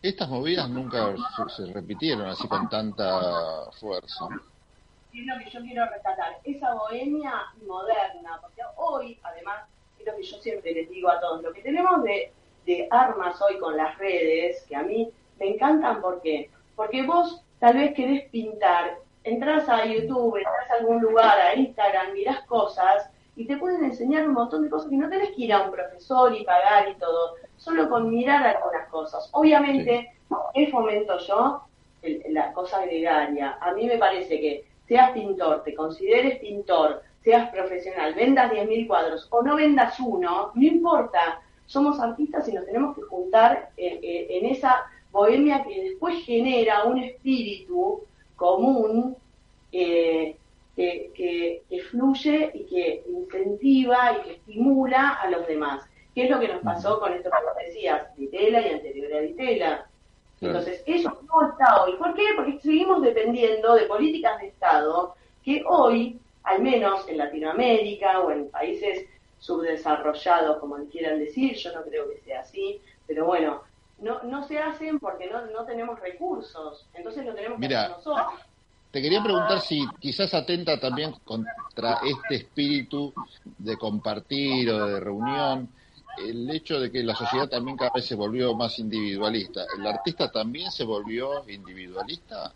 Estas 0.00 0.28
movidas 0.28 0.68
nunca 0.70 1.14
se, 1.48 1.72
repitieron 1.72 2.28
así 2.28 2.46
con 2.46 2.68
tanta 2.68 3.70
fuerza. 3.80 4.28
Es 5.12 5.26
lo 5.26 5.38
que 5.38 5.50
yo 5.50 5.60
quiero 5.62 5.86
rescatar, 5.86 6.38
esa 6.44 6.74
bohemia 6.74 7.32
moderna, 7.66 8.38
porque 8.40 8.62
hoy, 8.76 9.18
además, 9.24 9.64
es 9.98 10.06
lo 10.06 10.14
que 10.14 10.22
yo 10.22 10.38
siempre 10.38 10.72
les 10.72 10.88
digo 10.88 11.10
a 11.10 11.18
todos, 11.18 11.42
lo 11.42 11.52
que 11.52 11.62
tenemos 11.62 12.04
de, 12.04 12.32
armas 12.90 13.40
hoy 13.40 13.58
con 13.58 13.78
las 13.78 13.96
redes, 13.96 14.62
que 14.68 14.76
a 14.76 14.82
mí 14.82 15.10
me 15.40 15.54
encantan, 15.54 16.02
¿por 16.02 16.20
qué? 16.20 16.50
Porque 16.76 17.02
vos 17.02 17.42
tal 17.58 17.78
vez 17.78 17.94
querés 17.94 18.28
pintar 18.28 18.98
entras 19.24 19.68
a 19.68 19.86
YouTube, 19.86 20.36
entras 20.36 20.70
a 20.70 20.74
algún 20.74 21.00
lugar, 21.00 21.40
a 21.40 21.54
Instagram, 21.54 22.12
mirás 22.12 22.42
cosas 22.44 23.10
y 23.38 23.46
te 23.46 23.56
pueden 23.56 23.84
enseñar 23.84 24.26
un 24.26 24.34
montón 24.34 24.64
de 24.64 24.68
cosas 24.68 24.90
que 24.90 24.96
no 24.96 25.08
tenés 25.08 25.30
que 25.30 25.42
ir 25.42 25.52
a 25.52 25.62
un 25.62 25.70
profesor 25.70 26.34
y 26.34 26.44
pagar 26.44 26.88
y 26.88 26.94
todo, 26.96 27.36
solo 27.56 27.88
con 27.88 28.10
mirar 28.10 28.44
algunas 28.44 28.88
cosas. 28.88 29.28
Obviamente, 29.32 30.10
¿qué 30.52 30.66
fomento 30.70 31.16
yo? 31.20 31.62
la 32.30 32.52
cosa 32.52 32.84
gregaria. 32.84 33.58
A 33.60 33.72
mí 33.72 33.86
me 33.86 33.98
parece 33.98 34.40
que 34.40 34.64
seas 34.86 35.10
pintor, 35.10 35.62
te 35.64 35.74
consideres 35.74 36.38
pintor, 36.38 37.02
seas 37.22 37.50
profesional, 37.50 38.14
vendas 38.14 38.52
10.000 38.52 38.86
cuadros 38.86 39.26
o 39.30 39.42
no 39.42 39.56
vendas 39.56 39.98
uno, 40.00 40.52
no 40.54 40.62
importa. 40.62 41.40
Somos 41.66 42.00
artistas 42.00 42.48
y 42.48 42.52
nos 42.52 42.64
tenemos 42.64 42.96
que 42.96 43.02
juntar 43.02 43.70
en 43.76 44.46
esa 44.46 44.86
bohemia 45.12 45.64
que 45.64 45.90
después 45.90 46.24
genera 46.24 46.84
un 46.84 46.98
espíritu 46.98 48.04
común 48.36 49.16
eh, 49.72 50.36
que, 50.78 51.80
fluye 51.90 52.50
y 52.54 52.64
que 52.64 53.04
incentiva 53.08 54.12
y 54.12 54.22
que 54.22 54.32
estimula 54.34 55.14
a 55.14 55.30
los 55.30 55.46
demás. 55.46 55.84
¿Qué 56.14 56.24
es 56.24 56.30
lo 56.30 56.40
que 56.40 56.48
nos 56.48 56.62
pasó 56.62 57.00
con 57.00 57.12
esto 57.12 57.30
que 57.30 57.44
vos 57.44 57.56
decías, 57.66 58.16
Ditela 58.16 58.60
y 58.60 58.70
anterior 58.70 59.12
a 59.12 59.20
Ditela? 59.20 59.86
Entonces, 60.40 60.82
eso 60.86 61.20
no 61.26 61.50
está 61.50 61.82
hoy. 61.82 61.96
¿Por 61.96 62.14
qué? 62.14 62.22
Porque 62.36 62.60
seguimos 62.60 63.02
dependiendo 63.02 63.74
de 63.74 63.86
políticas 63.86 64.40
de 64.40 64.48
Estado 64.48 65.14
que 65.44 65.64
hoy, 65.66 66.20
al 66.44 66.62
menos 66.62 67.08
en 67.08 67.18
Latinoamérica 67.18 68.20
o 68.20 68.30
en 68.30 68.48
países 68.48 69.06
subdesarrollados, 69.40 70.58
como 70.58 70.76
quieran 70.90 71.18
decir, 71.18 71.56
yo 71.56 71.72
no 71.72 71.82
creo 71.82 72.08
que 72.08 72.20
sea 72.20 72.40
así, 72.40 72.80
pero 73.06 73.24
bueno, 73.24 73.62
no, 73.98 74.22
no 74.22 74.44
se 74.44 74.58
hacen 74.58 75.00
porque 75.00 75.28
no, 75.28 75.46
no 75.46 75.64
tenemos 75.64 75.98
recursos, 75.98 76.86
entonces 76.94 77.24
lo 77.24 77.34
tenemos 77.34 77.58
que 77.58 77.66
hacer 77.66 77.90
nosotros. 77.90 78.26
Te 78.98 79.02
quería 79.02 79.22
preguntar 79.22 79.60
si 79.60 79.86
quizás 80.00 80.34
atenta 80.34 80.80
también 80.80 81.12
contra 81.22 82.00
este 82.04 82.34
espíritu 82.34 83.14
de 83.56 83.76
compartir 83.76 84.68
o 84.70 84.88
de 84.88 84.98
reunión, 84.98 85.68
el 86.18 86.50
hecho 86.50 86.80
de 86.80 86.90
que 86.90 87.04
la 87.04 87.14
sociedad 87.14 87.48
también 87.48 87.76
cada 87.76 87.92
vez 87.94 88.06
se 88.06 88.16
volvió 88.16 88.56
más 88.56 88.76
individualista. 88.80 89.64
¿El 89.78 89.86
artista 89.86 90.32
también 90.32 90.72
se 90.72 90.82
volvió 90.82 91.48
individualista? 91.48 92.52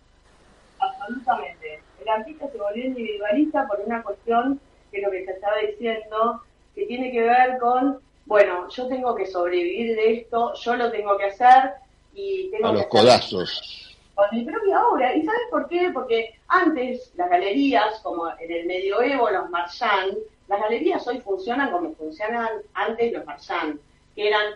Absolutamente. 0.80 1.80
El 2.00 2.08
artista 2.08 2.50
se 2.50 2.58
volvió 2.58 2.86
individualista 2.86 3.68
por 3.68 3.78
una 3.78 4.02
cuestión 4.02 4.60
que 4.90 5.00
lo 5.00 5.12
que 5.12 5.24
se 5.24 5.30
estaba 5.30 5.58
diciendo, 5.58 6.42
que 6.74 6.86
tiene 6.86 7.12
que 7.12 7.20
ver 7.20 7.56
con 7.60 8.00
bueno, 8.26 8.68
yo 8.68 8.88
tengo 8.88 9.14
que 9.14 9.26
sobrevivir 9.26 9.94
de 9.94 10.14
esto, 10.14 10.54
yo 10.54 10.74
lo 10.74 10.90
tengo 10.90 11.16
que 11.18 11.26
hacer, 11.26 11.70
y 12.12 12.50
tengo 12.50 12.66
a 12.66 12.72
los 12.72 12.86
codazos. 12.86 13.91
Con 14.14 14.26
mi 14.32 14.44
propia 14.44 14.86
obra. 14.86 15.14
¿Y 15.14 15.24
sabes 15.24 15.42
por 15.50 15.68
qué? 15.68 15.90
Porque 15.92 16.34
antes 16.48 17.12
las 17.16 17.30
galerías, 17.30 18.00
como 18.02 18.28
en 18.38 18.50
el 18.50 18.66
medioevo 18.66 19.30
los 19.30 19.48
marchands, 19.50 20.18
las 20.48 20.60
galerías 20.60 21.06
hoy 21.06 21.20
funcionan 21.20 21.70
como 21.70 21.94
funcionan 21.94 22.48
antes 22.74 23.12
los 23.12 23.24
marchands, 23.24 23.80
que 24.14 24.28
eran 24.28 24.52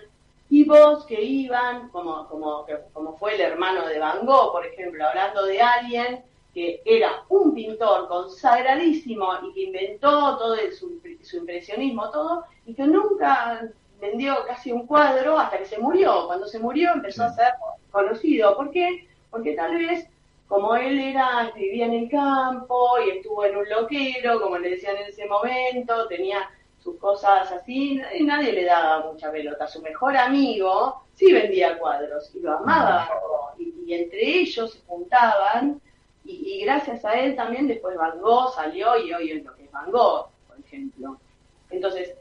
tipos 0.49 1.07
que 1.07 1.21
iban, 1.23 1.89
como, 1.89 2.29
como, 2.29 2.67
como 2.93 3.17
fue 3.17 3.35
el 3.35 3.41
hermano 3.41 3.87
de 3.87 3.99
Van 3.99 4.27
Gogh, 4.27 4.53
por 4.53 4.67
ejemplo, 4.67 5.07
hablando 5.07 5.45
de 5.45 5.61
alguien 5.61 6.23
que 6.57 6.81
era 6.87 7.23
un 7.29 7.55
pintor 7.55 8.09
consagradísimo 8.09 9.29
y 9.43 9.53
que 9.53 9.63
inventó 9.65 10.39
todo 10.39 10.57
su, 10.73 11.01
su, 11.23 11.37
impresionismo, 11.37 12.11
todo, 12.11 12.45
y 12.65 12.73
que 12.73 12.85
nunca 12.85 13.69
vendió 14.01 14.37
casi 14.47 14.73
un 14.73 14.87
cuadro 14.87 15.39
hasta 15.39 15.59
que 15.59 15.67
se 15.67 15.79
murió. 15.79 16.27
Cuando 16.27 16.47
se 16.47 16.59
murió 16.59 16.93
empezó 16.95 17.25
a 17.25 17.35
ser 17.35 17.53
conocido. 17.91 18.57
¿Por 18.57 18.71
qué? 18.71 19.07
Porque 19.37 19.53
tal 19.53 19.77
vez, 19.77 20.09
como 20.49 20.75
él 20.75 20.99
era, 20.99 21.53
vivía 21.55 21.87
en 21.87 21.93
el 21.93 22.09
campo 22.09 22.91
y 23.05 23.19
estuvo 23.19 23.45
en 23.45 23.57
un 23.57 23.69
loquero, 23.69 24.41
como 24.41 24.59
le 24.59 24.71
decían 24.71 24.97
en 24.97 25.09
ese 25.09 25.27
momento, 25.27 26.09
tenía 26.09 26.51
sus 26.79 26.97
cosas 26.97 27.53
así, 27.53 28.01
y 28.19 28.25
nadie 28.25 28.53
le 28.53 28.65
daba 28.65 29.13
mucha 29.13 29.31
pelota. 29.31 29.67
Su 29.67 29.83
mejor 29.83 30.17
amigo 30.17 31.03
sí 31.15 31.33
vendía 31.33 31.79
cuadros 31.79 32.35
y 32.35 32.41
lo 32.41 32.59
amaba, 32.59 33.09
y, 33.59 33.75
y 33.87 33.95
entre 33.95 34.21
ellos 34.21 34.73
se 34.73 34.81
juntaban 34.87 35.81
y, 36.27 36.61
gracias 36.65 37.05
a 37.05 37.15
él 37.21 37.37
también 37.37 37.69
después 37.69 37.97
Van 37.97 38.21
Gogh 38.21 38.53
salió 38.55 38.97
y 38.99 39.13
hoy 39.13 39.31
es 39.33 39.45
lo 39.45 39.55
que 39.55 39.65
es 39.65 39.71
Van 39.71 39.91
Gogh, 39.91 40.29
por 40.49 40.59
ejemplo. 40.59 41.19
Entonces, 41.71 42.15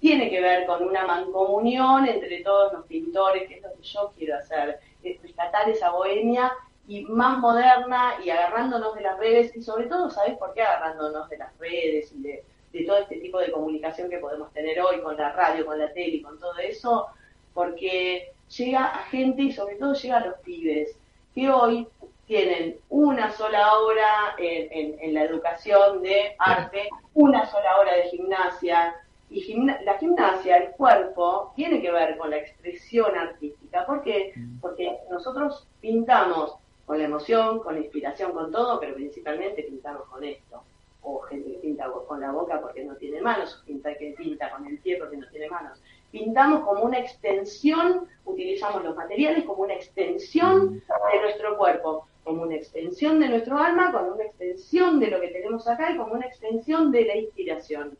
tiene 0.00 0.30
que 0.30 0.40
ver 0.40 0.66
con 0.66 0.82
una 0.86 1.06
mancomunión 1.06 2.06
entre 2.06 2.42
todos 2.42 2.72
los 2.72 2.86
pintores, 2.86 3.48
que 3.48 3.56
es 3.56 3.62
lo 3.62 3.72
que 3.74 3.82
yo 3.82 4.12
quiero 4.16 4.36
hacer, 4.36 4.80
rescatar 5.22 5.68
esa 5.68 5.90
bohemia 5.90 6.52
y 6.86 7.04
más 7.04 7.38
moderna 7.38 8.14
y 8.24 8.30
agarrándonos 8.30 8.94
de 8.94 9.02
las 9.02 9.18
redes 9.18 9.56
y 9.56 9.62
sobre 9.62 9.86
todo, 9.86 10.10
¿sabes 10.10 10.36
por 10.38 10.52
qué 10.54 10.62
agarrándonos 10.62 11.28
de 11.28 11.38
las 11.38 11.56
redes 11.58 12.12
y 12.12 12.22
de, 12.22 12.44
todo 12.86 12.98
este 12.98 13.16
tipo 13.16 13.38
de 13.38 13.52
comunicación 13.52 14.08
que 14.08 14.18
podemos 14.18 14.50
tener 14.52 14.80
hoy 14.80 15.00
con 15.02 15.16
la 15.16 15.32
radio, 15.32 15.66
con 15.66 15.78
la 15.78 15.92
tele 15.92 16.22
con 16.22 16.38
todo 16.38 16.58
eso? 16.58 17.08
Porque 17.54 18.32
llega 18.56 18.86
a 18.86 19.04
gente 19.04 19.42
y 19.42 19.52
sobre 19.52 19.76
todo 19.76 19.94
llega 19.94 20.16
a 20.18 20.26
los 20.26 20.38
pibes 20.38 20.96
que 21.34 21.50
hoy 21.50 21.86
tienen 22.26 22.78
una 22.88 23.30
sola 23.32 23.74
hora 23.78 24.34
en, 24.38 25.14
la 25.14 25.24
educación 25.24 26.02
de 26.02 26.34
arte, 26.38 26.88
una 27.14 27.44
sola 27.50 27.78
hora 27.78 27.94
de 27.94 28.04
gimnasia, 28.04 28.96
y 29.32 29.84
la 29.84 29.98
gimnasia, 29.98 30.58
el 30.58 30.70
cuerpo, 30.72 31.52
tiene 31.56 31.80
que 31.80 31.90
ver 31.90 32.16
con 32.18 32.30
la 32.30 32.36
expresión 32.36 33.16
artística. 33.16 33.86
¿Por 33.86 34.02
qué? 34.02 34.32
Mm. 34.36 34.60
Porque 34.60 34.98
nosotros 35.10 35.66
pintamos 35.80 36.56
con 36.84 36.98
la 36.98 37.04
emoción, 37.04 37.60
con 37.60 37.74
la 37.74 37.80
inspiración, 37.80 38.32
con 38.32 38.52
todo, 38.52 38.78
pero 38.78 38.94
principalmente 38.94 39.62
pintamos 39.62 40.06
con 40.08 40.22
esto. 40.22 40.62
O 41.02 41.20
gente 41.20 41.52
que 41.52 41.58
pinta 41.58 41.90
con 41.90 42.20
la 42.20 42.30
boca 42.30 42.60
porque 42.60 42.84
no 42.84 42.94
tiene 42.96 43.20
manos, 43.20 43.58
o 43.60 43.66
gente 43.66 43.96
que 43.98 44.14
pinta 44.16 44.50
con 44.50 44.66
el 44.66 44.78
pie 44.78 44.98
porque 44.98 45.16
no 45.16 45.26
tiene 45.28 45.48
manos. 45.48 45.80
Pintamos 46.10 46.60
como 46.60 46.82
una 46.82 46.98
extensión, 46.98 48.06
utilizamos 48.24 48.84
los 48.84 48.94
materiales 48.94 49.44
como 49.44 49.62
una 49.62 49.74
extensión 49.74 50.74
de 50.80 51.20
nuestro 51.20 51.56
cuerpo 51.56 52.06
como 52.24 52.42
una 52.42 52.54
extensión 52.54 53.18
de 53.18 53.28
nuestro 53.28 53.58
alma, 53.58 53.90
como 53.92 54.14
una 54.14 54.24
extensión 54.24 55.00
de 55.00 55.08
lo 55.08 55.20
que 55.20 55.28
tenemos 55.28 55.66
acá 55.66 55.90
y 55.90 55.96
como 55.96 56.14
una 56.14 56.26
extensión 56.26 56.92
de 56.92 57.04
la 57.04 57.16
inspiración. 57.16 57.96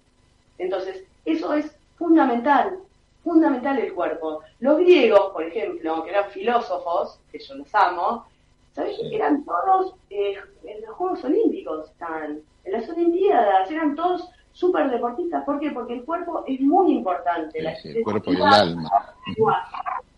Entonces, 0.58 1.04
eso 1.24 1.52
es 1.54 1.76
fundamental, 1.96 2.78
fundamental 3.22 3.78
el 3.78 3.92
cuerpo. 3.92 4.40
Los 4.60 4.78
griegos, 4.78 5.32
por 5.32 5.44
ejemplo, 5.44 6.04
que 6.04 6.10
eran 6.10 6.30
filósofos, 6.30 7.20
que 7.30 7.38
yo 7.38 7.54
los 7.54 7.74
amo, 7.74 8.26
¿sabes? 8.72 8.98
Eran 9.10 9.44
todos 9.44 9.94
eh, 10.10 10.36
en 10.64 10.82
los 10.82 10.90
Juegos 10.96 11.24
Olímpicos, 11.24 11.90
estaban, 11.90 12.40
en 12.64 12.72
las 12.72 12.88
Olimpiadas, 12.88 13.70
eran 13.70 13.94
todos 13.94 14.28
súper 14.52 14.90
deportistas. 14.90 15.44
¿Por 15.44 15.60
qué? 15.60 15.70
Porque 15.70 15.94
el 15.94 16.04
cuerpo 16.04 16.44
es 16.46 16.60
muy 16.60 16.92
importante. 16.92 17.58
el 17.58 18.02
cuerpo 18.02 18.32
y 18.32 18.36
el 18.36 18.42
alma. 18.42 18.90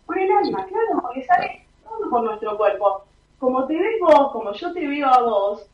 Por 0.05 0.17
el 0.17 0.31
alma, 0.31 0.65
claro, 0.65 1.01
porque 1.01 1.23
sale 1.23 1.65
todo 1.83 2.09
por 2.09 2.23
nuestro 2.23 2.57
cuerpo 2.57 3.03
como 3.39 3.65
te 3.67 3.77
ves 3.77 3.99
vos, 3.99 4.31
como 4.31 4.53
yo 4.53 4.73
te 4.73 4.87
veo 4.87 5.07
a 5.07 5.21
vos, 5.21 5.69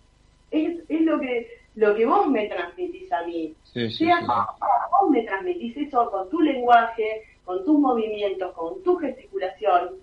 es, 0.51 0.83
es 0.89 1.01
lo 1.01 1.19
que 1.19 1.47
lo 1.75 1.95
que 1.95 2.05
vos 2.05 2.27
me 2.27 2.47
transmitís 2.47 3.11
a 3.11 3.23
mí. 3.23 3.53
Sí, 3.73 3.89
sí, 3.91 4.09
vos 4.09 5.09
me 5.09 5.23
transmitís 5.23 5.77
eso 5.77 6.09
con 6.11 6.29
tu 6.29 6.41
lenguaje, 6.41 7.23
con 7.45 7.63
tus 7.63 7.79
movimientos, 7.79 8.53
con 8.53 8.81
tu 8.83 8.97
gesticulación, 8.97 9.95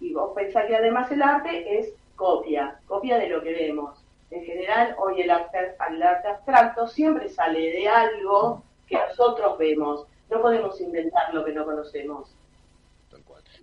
y 0.00 0.12
vos 0.12 0.32
pensás 0.34 0.66
que 0.66 0.76
además 0.76 1.10
el 1.12 1.22
arte 1.22 1.78
es 1.78 1.92
copia, 2.16 2.78
copia 2.86 3.18
de 3.18 3.28
lo 3.28 3.42
que 3.42 3.52
vemos. 3.52 3.98
En 4.30 4.44
general, 4.44 4.96
hoy 4.98 5.20
el 5.20 5.30
arte, 5.30 5.76
el 5.90 6.02
arte 6.02 6.28
abstracto 6.28 6.88
siempre 6.88 7.28
sale 7.28 7.60
de 7.70 7.88
algo 7.88 8.62
que 8.86 8.96
nosotros 8.96 9.58
vemos. 9.58 10.06
No 10.30 10.40
podemos 10.40 10.80
inventar 10.80 11.32
lo 11.34 11.44
que 11.44 11.52
no 11.52 11.64
conocemos. 11.64 12.34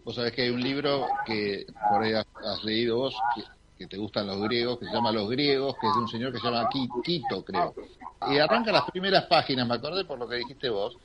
Vos 0.04 0.15
sabés 0.15 0.32
que 0.32 0.43
hay 0.43 0.50
un 0.50 0.62
libro 0.62 1.08
que 1.26 1.65
por 1.91 2.04
ahí 2.04 2.13
has, 2.13 2.63
leído 2.63 2.98
vos, 2.98 3.15
que, 3.36 3.41
te 3.88 3.98
gustan 3.98 4.28
los 4.28 4.42
griegos, 4.42 4.80
que 4.80 4.86
se 4.86 4.92
llama 4.92 5.12
Los 5.12 5.30
griegos, 5.30 5.76
que 5.80 5.88
es 5.88 5.94
de 5.94 6.00
un 6.00 6.08
señor 6.08 6.34
que 6.34 6.39
se 6.39 6.46
llama 6.46 6.70
Quito, 7.04 7.44
creo. 7.44 7.74
Y 8.30 8.38
arranca 8.38 8.72
las 8.72 8.84
primeras 8.92 9.26
páginas, 9.26 9.68
me 9.68 9.76
acordé 9.76 10.06
por 10.06 10.20
lo 10.20 10.28
que 10.28 10.36
dijiste 10.36 10.70
vos, 10.70 10.98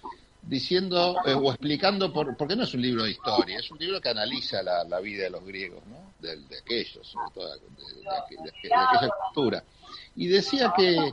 diciendo 0.42 1.16
eh, 1.24 1.34
o 1.34 1.50
explicando, 1.50 2.12
por, 2.12 2.36
porque 2.36 2.56
no 2.56 2.64
es 2.64 2.74
un 2.74 2.82
libro 2.82 3.04
de 3.04 3.12
historia, 3.12 3.58
es 3.58 3.70
un 3.70 3.78
libro 3.78 4.00
que 4.00 4.08
analiza 4.08 4.62
la, 4.62 5.00
vida 5.00 5.24
de 5.24 5.30
los 5.30 5.44
griegos, 5.44 5.82
¿no? 5.86 6.12
De, 6.20 6.38
aquellos, 6.58 7.06
sobre 7.06 7.30
todo 7.34 7.46
de, 7.46 7.60
aquella 8.58 9.10
cultura. 9.26 9.64
Y 10.16 10.26
decía 10.26 10.72
que 10.76 11.12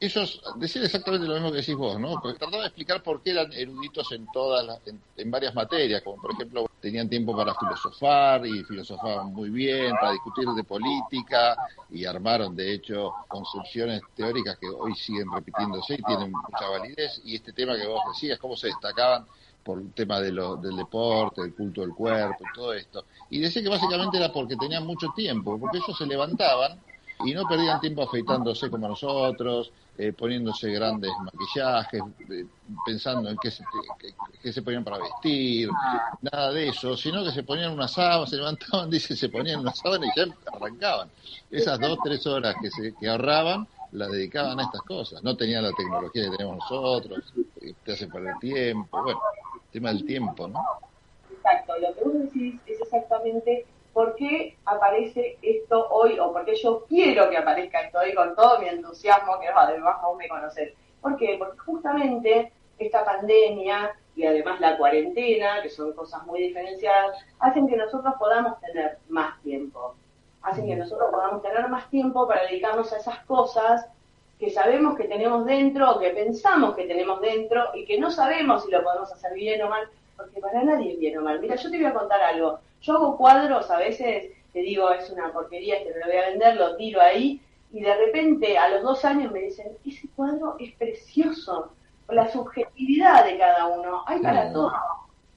ellos 0.00 0.40
decían 0.56 0.86
exactamente 0.86 1.26
lo 1.26 1.34
mismo 1.34 1.50
que 1.52 1.58
decís 1.58 1.76
vos, 1.76 2.00
¿no? 2.00 2.18
Porque 2.22 2.38
trataba 2.38 2.62
de 2.62 2.68
explicar 2.68 3.02
por 3.02 3.22
qué 3.22 3.32
eran 3.32 3.52
eruditos 3.52 4.10
en 4.12 4.26
todas 4.32 4.66
las, 4.66 4.80
en, 4.86 5.30
varias 5.30 5.54
materias, 5.54 6.00
como 6.02 6.20
por 6.22 6.32
ejemplo 6.32 6.70
tenían 6.80 7.06
tiempo 7.10 7.36
para 7.36 7.54
filosofar 7.54 8.46
y 8.46 8.64
filosofaban 8.64 9.34
muy 9.34 9.50
bien, 9.50 9.94
para 10.00 10.12
discutir 10.12 10.48
de 10.48 10.64
política 10.64 11.54
y 11.90 12.06
armaron 12.06 12.56
de 12.56 12.72
hecho 12.72 13.12
concepciones 13.28 14.00
teóricas 14.16 14.56
que 14.56 14.68
hoy 14.68 14.94
siguen 14.94 15.30
repitiéndose 15.30 15.94
y 15.94 16.02
tienen 16.02 16.32
mucha 16.32 16.66
validez. 16.70 17.20
Y 17.26 17.36
este 17.36 17.52
tema 17.52 17.76
que 17.76 17.86
vos 17.86 18.00
decías, 18.14 18.38
cómo 18.38 18.56
se 18.56 18.68
destacaban 18.68 19.26
por 19.62 19.78
el 19.78 19.92
tema 19.92 20.18
de 20.20 20.32
lo, 20.32 20.56
del 20.56 20.76
deporte, 20.76 21.42
del 21.42 21.54
culto 21.54 21.82
del 21.82 21.94
cuerpo 21.94 22.42
todo 22.54 22.72
esto. 22.72 23.04
Y 23.28 23.38
decía 23.38 23.62
que 23.62 23.68
básicamente 23.68 24.16
era 24.16 24.32
porque 24.32 24.56
tenían 24.56 24.86
mucho 24.86 25.08
tiempo, 25.14 25.60
porque 25.60 25.76
ellos 25.76 25.98
se 25.98 26.06
levantaban 26.06 26.80
y 27.24 27.34
no 27.34 27.46
perdían 27.46 27.80
tiempo 27.80 28.02
afeitándose 28.02 28.70
como 28.70 28.88
nosotros, 28.88 29.70
eh, 30.00 30.14
poniéndose 30.14 30.72
grandes 30.72 31.10
maquillajes, 31.22 32.02
eh, 32.30 32.46
pensando 32.86 33.28
en 33.28 33.36
qué 33.36 33.50
se, 33.50 33.62
qué, 34.42 34.50
se 34.50 34.62
ponían 34.62 34.82
para 34.82 34.96
vestir, 34.96 35.68
nada 36.22 36.52
de 36.52 36.68
eso, 36.68 36.96
sino 36.96 37.22
que 37.22 37.30
se 37.32 37.42
ponían 37.42 37.70
una 37.70 37.86
sábana, 37.86 38.26
se 38.26 38.36
levantaban, 38.36 38.88
dice, 38.90 39.14
se 39.14 39.28
ponían 39.28 39.60
una 39.60 39.74
sábana 39.74 40.06
y 40.06 40.18
ya 40.18 40.24
arrancaban. 40.54 41.10
Esas 41.50 41.78
dos, 41.78 41.98
tres 42.02 42.26
horas 42.26 42.54
que, 42.62 42.70
se, 42.70 42.94
que 42.94 43.08
ahorraban, 43.10 43.68
las 43.92 44.10
dedicaban 44.10 44.58
a 44.60 44.62
estas 44.62 44.80
cosas. 44.82 45.22
No 45.22 45.36
tenían 45.36 45.64
la 45.64 45.72
tecnología 45.72 46.24
que 46.24 46.36
tenemos 46.36 46.56
nosotros, 46.56 47.34
te 47.84 47.92
hace 47.92 48.06
perder 48.06 48.38
tiempo, 48.40 49.02
bueno, 49.02 49.20
el 49.54 49.70
tema 49.70 49.90
del 49.90 50.06
tiempo, 50.06 50.48
¿no? 50.48 50.62
Exacto, 51.30 51.74
lo 51.78 51.94
que 51.94 52.04
vos 52.04 52.12
decís 52.14 52.58
es 52.66 52.80
exactamente 52.80 53.66
¿por 54.00 54.14
qué 54.14 54.56
aparece 54.64 55.36
esto 55.42 55.88
hoy 55.90 56.18
o 56.18 56.32
por 56.32 56.46
qué 56.46 56.54
yo 56.54 56.86
quiero 56.88 57.28
que 57.28 57.36
aparezca 57.36 57.82
esto 57.82 57.98
hoy 57.98 58.14
con 58.14 58.34
todo 58.34 58.58
mi 58.58 58.66
entusiasmo 58.66 59.38
que 59.38 59.48
además 59.48 59.96
aún 60.00 60.16
me 60.16 60.26
conocer? 60.26 60.72
¿Por 61.02 61.18
qué? 61.18 61.36
Porque 61.38 61.58
justamente 61.58 62.50
esta 62.78 63.04
pandemia 63.04 63.94
y 64.16 64.24
además 64.24 64.58
la 64.58 64.78
cuarentena, 64.78 65.60
que 65.60 65.68
son 65.68 65.92
cosas 65.92 66.24
muy 66.24 66.40
diferenciadas, 66.40 67.18
hacen 67.40 67.68
que 67.68 67.76
nosotros 67.76 68.14
podamos 68.18 68.58
tener 68.60 68.96
más 69.10 69.38
tiempo. 69.42 69.94
Hacen 70.40 70.66
que 70.66 70.76
nosotros 70.76 71.10
podamos 71.10 71.42
tener 71.42 71.68
más 71.68 71.90
tiempo 71.90 72.26
para 72.26 72.46
dedicarnos 72.46 72.90
a 72.94 72.96
esas 72.96 73.18
cosas 73.26 73.86
que 74.38 74.48
sabemos 74.48 74.96
que 74.96 75.08
tenemos 75.08 75.44
dentro 75.44 75.90
o 75.90 75.98
que 75.98 76.08
pensamos 76.08 76.74
que 76.74 76.86
tenemos 76.86 77.20
dentro 77.20 77.64
y 77.74 77.84
que 77.84 78.00
no 78.00 78.10
sabemos 78.10 78.64
si 78.64 78.70
lo 78.70 78.82
podemos 78.82 79.12
hacer 79.12 79.34
bien 79.34 79.60
o 79.60 79.68
mal, 79.68 79.86
porque 80.20 80.40
para 80.40 80.62
nadie 80.62 80.92
es 80.92 80.98
bien 80.98 81.18
o 81.18 81.22
mal. 81.22 81.40
Mira, 81.40 81.56
yo 81.56 81.70
te 81.70 81.76
voy 81.76 81.86
a 81.86 81.94
contar 81.94 82.20
algo. 82.20 82.60
Yo 82.82 82.94
hago 82.94 83.16
cuadros, 83.16 83.70
a 83.70 83.78
veces 83.78 84.30
te 84.52 84.60
digo, 84.60 84.90
es 84.90 85.10
una 85.10 85.32
porquería, 85.32 85.76
este 85.76 85.90
no 85.90 86.00
lo 86.00 86.06
voy 86.06 86.16
a 86.16 86.28
vender, 86.28 86.56
lo 86.56 86.76
tiro 86.76 87.00
ahí, 87.00 87.40
y 87.72 87.80
de 87.80 87.94
repente 87.94 88.58
a 88.58 88.68
los 88.68 88.82
dos 88.82 89.04
años 89.04 89.32
me 89.32 89.42
dicen, 89.42 89.68
ese 89.86 90.08
cuadro 90.16 90.56
es 90.58 90.72
precioso, 90.74 91.70
la 92.08 92.28
subjetividad 92.28 93.24
de 93.24 93.38
cada 93.38 93.66
uno, 93.66 94.02
hay 94.06 94.20
para 94.20 94.52
todo, 94.52 94.72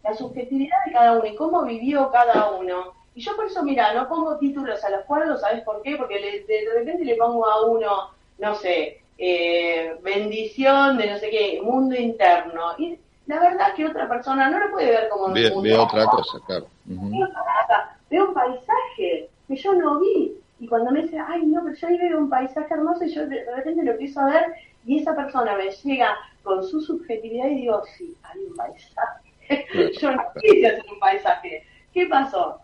la 0.03 0.13
subjetividad 0.15 0.77
de 0.85 0.93
cada 0.93 1.17
uno 1.17 1.25
y 1.25 1.35
cómo 1.35 1.63
vivió 1.63 2.09
cada 2.11 2.51
uno. 2.51 2.93
Y 3.15 3.21
yo 3.21 3.35
por 3.35 3.45
eso, 3.45 3.61
mira, 3.61 3.93
no 3.93 4.09
pongo 4.09 4.37
títulos 4.37 4.83
a 4.83 4.89
los 4.89 5.05
cuadros, 5.05 5.41
¿sabes 5.41 5.63
por 5.63 5.83
qué? 5.83 5.95
Porque 5.95 6.43
de, 6.47 6.73
repente 6.73 7.05
le 7.05 7.15
pongo 7.15 7.47
a 7.47 7.67
uno, 7.67 8.09
no 8.39 8.55
sé, 8.55 9.01
eh, 9.19 9.95
bendición 10.01 10.97
de 10.97 11.11
no 11.11 11.17
sé 11.19 11.29
qué, 11.29 11.61
mundo 11.61 11.95
interno. 11.95 12.73
Y 12.79 12.97
la 13.25 13.39
verdad 13.39 13.73
que 13.75 13.85
otra 13.85 14.07
persona 14.09 14.49
no 14.49 14.59
lo 14.59 14.71
puede 14.71 14.91
ver 14.91 15.09
como 15.09 15.33
ve, 15.33 15.51
ve 15.61 15.77
otra 15.77 16.05
cosa, 16.05 16.39
claro. 16.45 16.67
veo 18.09 18.27
un 18.27 18.33
paisaje 18.33 19.29
que 19.47 19.55
yo 19.55 19.73
no 19.73 19.99
vi. 19.99 20.37
Y 20.59 20.67
cuando 20.67 20.91
me 20.91 21.01
dice, 21.03 21.19
ay, 21.19 21.45
no, 21.45 21.61
pero 21.63 21.75
yo 21.75 21.87
ahí 21.87 21.97
veo 21.97 22.19
un 22.19 22.29
paisaje 22.29 22.73
hermoso 22.73 23.03
y 23.03 23.13
yo 23.13 23.27
de 23.27 23.45
repente 23.55 23.83
lo 23.83 23.91
empiezo 23.91 24.21
a 24.21 24.25
ver 24.25 24.45
y 24.85 24.99
esa 24.99 25.15
persona 25.15 25.55
me 25.55 25.69
llega 25.69 26.15
con 26.43 26.63
su 26.63 26.81
subjetividad 26.81 27.47
y 27.47 27.61
digo, 27.61 27.81
sí, 27.97 28.15
hay 28.23 28.41
un 28.41 28.55
paisaje. 28.55 29.33
yo 29.99 30.11
no 30.11 30.23
quise 30.39 30.67
hacer 30.67 30.85
un 30.91 30.99
paisaje. 30.99 31.65
¿Qué 31.93 32.05
pasó? 32.07 32.59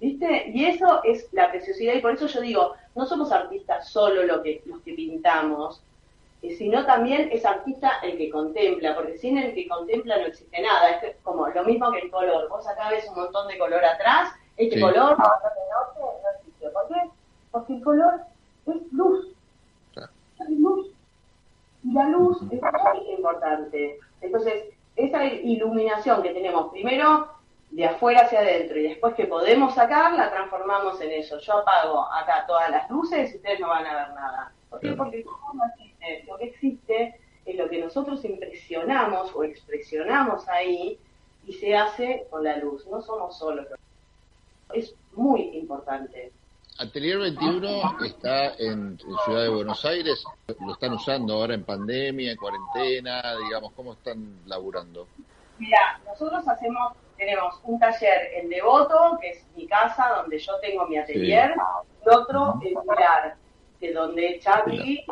¿Viste? 0.00 0.50
Y 0.52 0.64
eso 0.66 1.02
es 1.04 1.28
la 1.32 1.50
preciosidad 1.50 1.94
y 1.94 2.00
por 2.00 2.12
eso 2.12 2.26
yo 2.26 2.40
digo, 2.40 2.74
no 2.94 3.06
somos 3.06 3.32
artistas 3.32 3.88
solo 3.88 4.24
lo 4.24 4.42
que, 4.42 4.62
los 4.66 4.80
que 4.82 4.94
pintamos, 4.94 5.82
sino 6.52 6.84
también 6.84 7.28
es 7.32 7.44
artista 7.44 7.92
el 8.02 8.18
que 8.18 8.30
contempla, 8.30 8.94
porque 8.94 9.16
sin 9.18 9.38
el 9.38 9.54
que 9.54 9.68
contempla 9.68 10.18
no 10.18 10.26
existe 10.26 10.60
nada. 10.60 10.90
Es 10.90 11.16
como 11.22 11.48
lo 11.48 11.64
mismo 11.64 11.90
que 11.92 12.00
el 12.00 12.10
color. 12.10 12.48
Vos 12.48 12.66
acá 12.68 12.90
ves 12.90 13.08
un 13.08 13.16
montón 13.16 13.48
de 13.48 13.58
color 13.58 13.84
atrás, 13.84 14.32
este 14.56 14.80
color 14.80 15.18
no, 15.18 15.26
existe. 16.38 16.68
¿Por 16.70 16.88
qué? 16.88 17.10
Porque 17.50 17.74
el 17.74 17.82
color 17.82 18.20
es 18.66 18.92
luz. 18.92 19.28
Es 20.40 20.50
luz. 20.50 20.88
Y 21.82 21.92
la 21.92 22.08
luz 22.08 22.38
es 22.50 22.60
muy 22.60 23.10
importante. 23.12 23.98
Entonces, 24.20 24.64
esa 24.96 25.24
iluminación 25.24 26.22
que 26.22 26.30
tenemos 26.30 26.70
primero 26.70 27.28
de 27.70 27.86
afuera 27.86 28.20
hacia 28.20 28.40
adentro 28.40 28.78
y 28.78 28.84
después 28.84 29.14
que 29.14 29.26
podemos 29.26 29.74
sacar, 29.74 30.12
la 30.12 30.30
transformamos 30.30 31.00
en 31.00 31.10
eso. 31.10 31.38
Yo 31.40 31.58
apago 31.58 32.02
acá 32.12 32.44
todas 32.46 32.70
las 32.70 32.88
luces 32.88 33.32
y 33.32 33.36
ustedes 33.36 33.60
no 33.60 33.68
van 33.68 33.86
a 33.86 33.94
ver 33.94 34.14
nada. 34.14 34.52
¿Por 34.70 34.80
qué? 34.80 34.92
Porque 34.92 35.24
no 35.24 35.64
existe. 35.74 35.93
Lo 36.26 36.38
que 36.38 36.46
existe 36.46 37.14
es 37.44 37.56
lo 37.56 37.68
que 37.68 37.80
nosotros 37.80 38.24
impresionamos 38.24 39.34
o 39.34 39.44
expresionamos 39.44 40.48
ahí 40.48 40.98
y 41.46 41.52
se 41.52 41.76
hace 41.76 42.26
con 42.30 42.44
la 42.44 42.56
luz. 42.56 42.86
No 42.86 43.02
somos 43.02 43.38
solos. 43.38 43.66
Es 44.72 44.94
muy 45.12 45.56
importante. 45.56 46.32
Atelier 46.78 47.18
21 47.18 47.98
está 48.04 48.54
en, 48.56 48.98
Ciudad 49.24 49.42
de 49.42 49.48
Buenos 49.48 49.84
Aires. 49.84 50.24
¿Lo 50.60 50.72
están 50.72 50.94
usando 50.94 51.34
ahora 51.34 51.54
en 51.54 51.64
pandemia, 51.64 52.32
en 52.32 52.36
cuarentena? 52.36 53.22
Digamos, 53.36 53.72
¿cómo 53.74 53.92
están 53.92 54.40
laburando? 54.46 55.06
Mira, 55.58 56.00
nosotros 56.04 56.48
hacemos 56.48 56.94
tenemos 57.16 57.60
un 57.64 57.78
taller 57.78 58.30
en 58.34 58.48
Devoto, 58.48 59.18
que 59.20 59.30
es 59.30 59.46
mi 59.56 59.66
casa, 59.66 60.08
donde 60.16 60.38
yo 60.38 60.58
tengo 60.60 60.86
mi 60.86 60.98
atelier, 60.98 61.54
y 62.04 62.08
otro 62.08 62.60
en 62.62 62.74
Pilar, 62.74 63.36
que 63.80 63.92
donde 63.92 64.40
Charlie, 64.40 65.04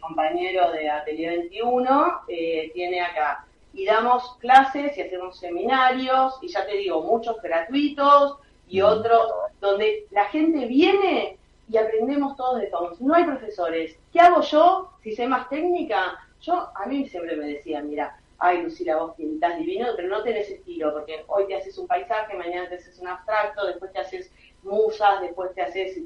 compañero 0.00 0.72
de 0.72 0.90
Atelier 0.90 1.38
21, 1.38 2.22
eh, 2.28 2.70
tiene 2.74 3.00
acá. 3.00 3.46
Y 3.72 3.84
damos 3.84 4.36
clases 4.38 4.96
y 4.96 5.02
hacemos 5.02 5.38
seminarios, 5.38 6.38
y 6.42 6.48
ya 6.48 6.66
te 6.66 6.76
digo, 6.76 7.02
muchos 7.02 7.40
gratuitos 7.40 8.38
y 8.68 8.80
otros 8.80 9.30
donde 9.60 10.06
la 10.10 10.24
gente 10.26 10.66
viene 10.66 11.38
y 11.68 11.76
aprendemos 11.76 12.36
todos 12.36 12.60
de 12.60 12.66
todos. 12.66 13.00
No 13.00 13.14
hay 13.14 13.24
profesores. 13.24 13.96
¿Qué 14.12 14.20
hago 14.20 14.42
yo 14.42 14.90
si 15.02 15.14
sé 15.14 15.28
más 15.28 15.48
técnica? 15.48 16.18
Yo, 16.40 16.70
a 16.74 16.86
mí 16.86 17.08
siempre 17.08 17.36
me 17.36 17.46
decían, 17.46 17.88
mira, 17.88 18.18
ay 18.38 18.62
Lucila, 18.62 18.96
vos 18.96 19.14
pintás 19.14 19.58
divino, 19.58 19.88
pero 19.94 20.08
no 20.08 20.22
tenés 20.22 20.50
estilo, 20.50 20.92
porque 20.92 21.24
hoy 21.28 21.46
te 21.46 21.56
haces 21.56 21.76
un 21.78 21.86
paisaje, 21.86 22.36
mañana 22.36 22.68
te 22.68 22.76
haces 22.76 22.98
un 22.98 23.08
abstracto, 23.08 23.66
después 23.66 23.92
te 23.92 24.00
haces 24.00 24.32
musas, 24.62 25.20
después 25.20 25.54
te 25.54 25.62
haces 25.62 25.96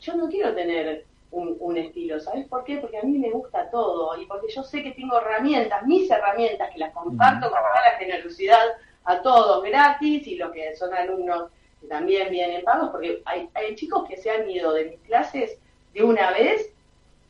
Yo 0.00 0.16
no 0.16 0.28
quiero 0.28 0.54
tener 0.54 1.06
un, 1.34 1.76
estilo, 1.76 2.20
¿sabes 2.20 2.46
por 2.46 2.64
qué? 2.64 2.78
Porque 2.78 2.98
a 2.98 3.02
mí 3.02 3.18
me 3.18 3.30
gusta 3.30 3.68
todo 3.70 4.20
y 4.20 4.26
porque 4.26 4.52
yo 4.52 4.62
sé 4.62 4.82
que 4.82 4.92
tengo 4.92 5.18
herramientas, 5.18 5.84
mis 5.84 6.10
herramientas, 6.10 6.70
que 6.72 6.78
las 6.78 6.92
comparto 6.92 7.50
con 7.50 7.58
toda 7.58 7.84
la 7.92 7.98
generosidad 7.98 8.64
a 9.04 9.20
todos 9.20 9.62
gratis 9.64 10.26
y 10.26 10.36
los 10.36 10.52
que 10.52 10.74
son 10.76 10.94
alumnos 10.94 11.50
que 11.80 11.88
también 11.88 12.30
vienen 12.30 12.64
pagos, 12.64 12.90
porque 12.90 13.22
hay, 13.24 13.48
hay 13.54 13.74
chicos 13.74 14.08
que 14.08 14.16
se 14.16 14.30
han 14.30 14.48
ido 14.48 14.72
de 14.72 14.84
mis 14.86 15.00
clases 15.00 15.58
de 15.92 16.02
una 16.02 16.30
vez 16.30 16.72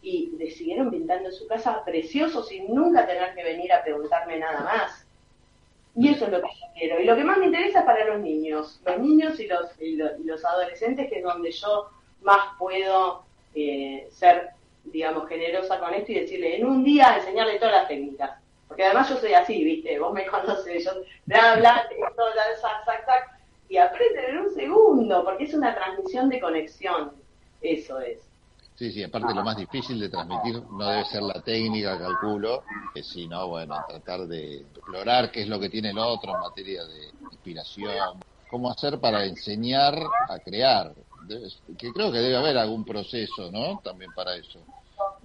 y 0.05 0.31
decidieron 0.37 0.91
pintando 0.91 1.31
en 1.31 1.35
su 1.35 1.47
casa 1.47 1.83
precioso 1.85 2.43
sin 2.43 2.73
nunca 2.75 3.07
tener 3.07 3.35
que 3.35 3.43
venir 3.43 3.73
a 3.73 3.83
preguntarme 3.83 4.39
nada 4.39 4.61
más. 4.61 5.07
Y 5.97 6.09
eso 6.09 6.27
es 6.27 6.33
lo 6.33 6.41
que 6.41 6.49
yo 6.49 6.67
quiero. 6.75 7.01
Y 7.01 7.05
lo 7.05 7.17
que 7.17 7.25
más 7.25 7.39
me 7.39 7.47
interesa 7.47 7.81
es 7.81 7.85
para 7.87 8.05
los 8.05 8.21
niños, 8.21 8.81
los 8.85 8.99
niños 8.99 9.41
y 9.41 9.47
los, 9.47 9.81
y 9.81 9.97
los, 9.97 10.45
adolescentes, 10.45 11.09
que 11.09 11.19
es 11.19 11.25
donde 11.25 11.51
yo 11.53 11.89
más 12.21 12.57
puedo 12.59 13.24
eh, 13.55 14.09
ser, 14.11 14.51
digamos, 14.85 15.29
generosa 15.29 15.79
con 15.79 15.95
esto 15.95 16.13
y 16.13 16.21
decirle 16.21 16.57
en 16.57 16.67
un 16.67 16.85
día 16.85 17.17
enseñarle 17.17 17.59
todas 17.59 17.75
las 17.75 17.89
técnicas. 17.89 18.33
Porque 18.69 18.85
además 18.85 19.09
yo 19.09 19.17
soy 19.17 19.35
así, 19.35 19.63
¿viste? 19.65 19.99
Vos 19.99 20.13
me 20.13 20.27
conoces, 20.29 20.85
yo 20.85 20.93
bla, 21.27 21.57
bla, 21.57 21.89
todo, 22.17 22.29
sac, 22.61 22.85
sac, 22.85 23.07
sac, 23.07 23.39
y 23.69 23.77
aprenden 23.77 24.31
en 24.31 24.39
un 24.39 24.55
segundo, 24.55 25.25
porque 25.25 25.45
es 25.45 25.55
una 25.55 25.75
transmisión 25.75 26.29
de 26.29 26.41
conexión. 26.41 27.13
Eso 27.61 28.01
es. 28.01 28.21
Sí, 28.77 28.91
sí, 28.91 29.05
aparte 29.05 29.33
lo 29.33 29.45
más 29.45 29.57
difícil 29.57 30.01
de 30.01 30.09
transmitir 30.09 30.61
no 30.73 30.89
debe 30.89 31.05
ser 31.05 31.23
la 31.23 31.41
técnica, 31.41 31.97
calculo, 31.97 32.65
sino, 33.03 33.47
bueno, 33.47 33.85
tratar 33.89 34.27
de 34.27 34.63
explorar 34.63 35.31
qué 35.31 35.43
es 35.43 35.49
lo 35.49 35.61
que 35.61 35.71
tiene 35.71 35.91
el 35.91 35.99
otro 35.99 36.35
en 36.35 36.41
materia 36.41 36.85
de 36.85 37.11
inspiración, 37.31 38.25
cómo 38.51 38.73
hacer 38.73 38.99
para 38.99 39.25
enseñar 39.25 39.95
a 40.29 40.39
crear, 40.41 40.93
que 41.79 41.93
creo 41.93 42.13
que 42.13 42.19
debe 42.19 42.37
haber 42.37 42.59
algún 42.59 42.85
proceso, 42.85 43.51
¿no? 43.51 43.81
También 43.83 44.11
para 44.15 44.37
eso. 44.37 44.61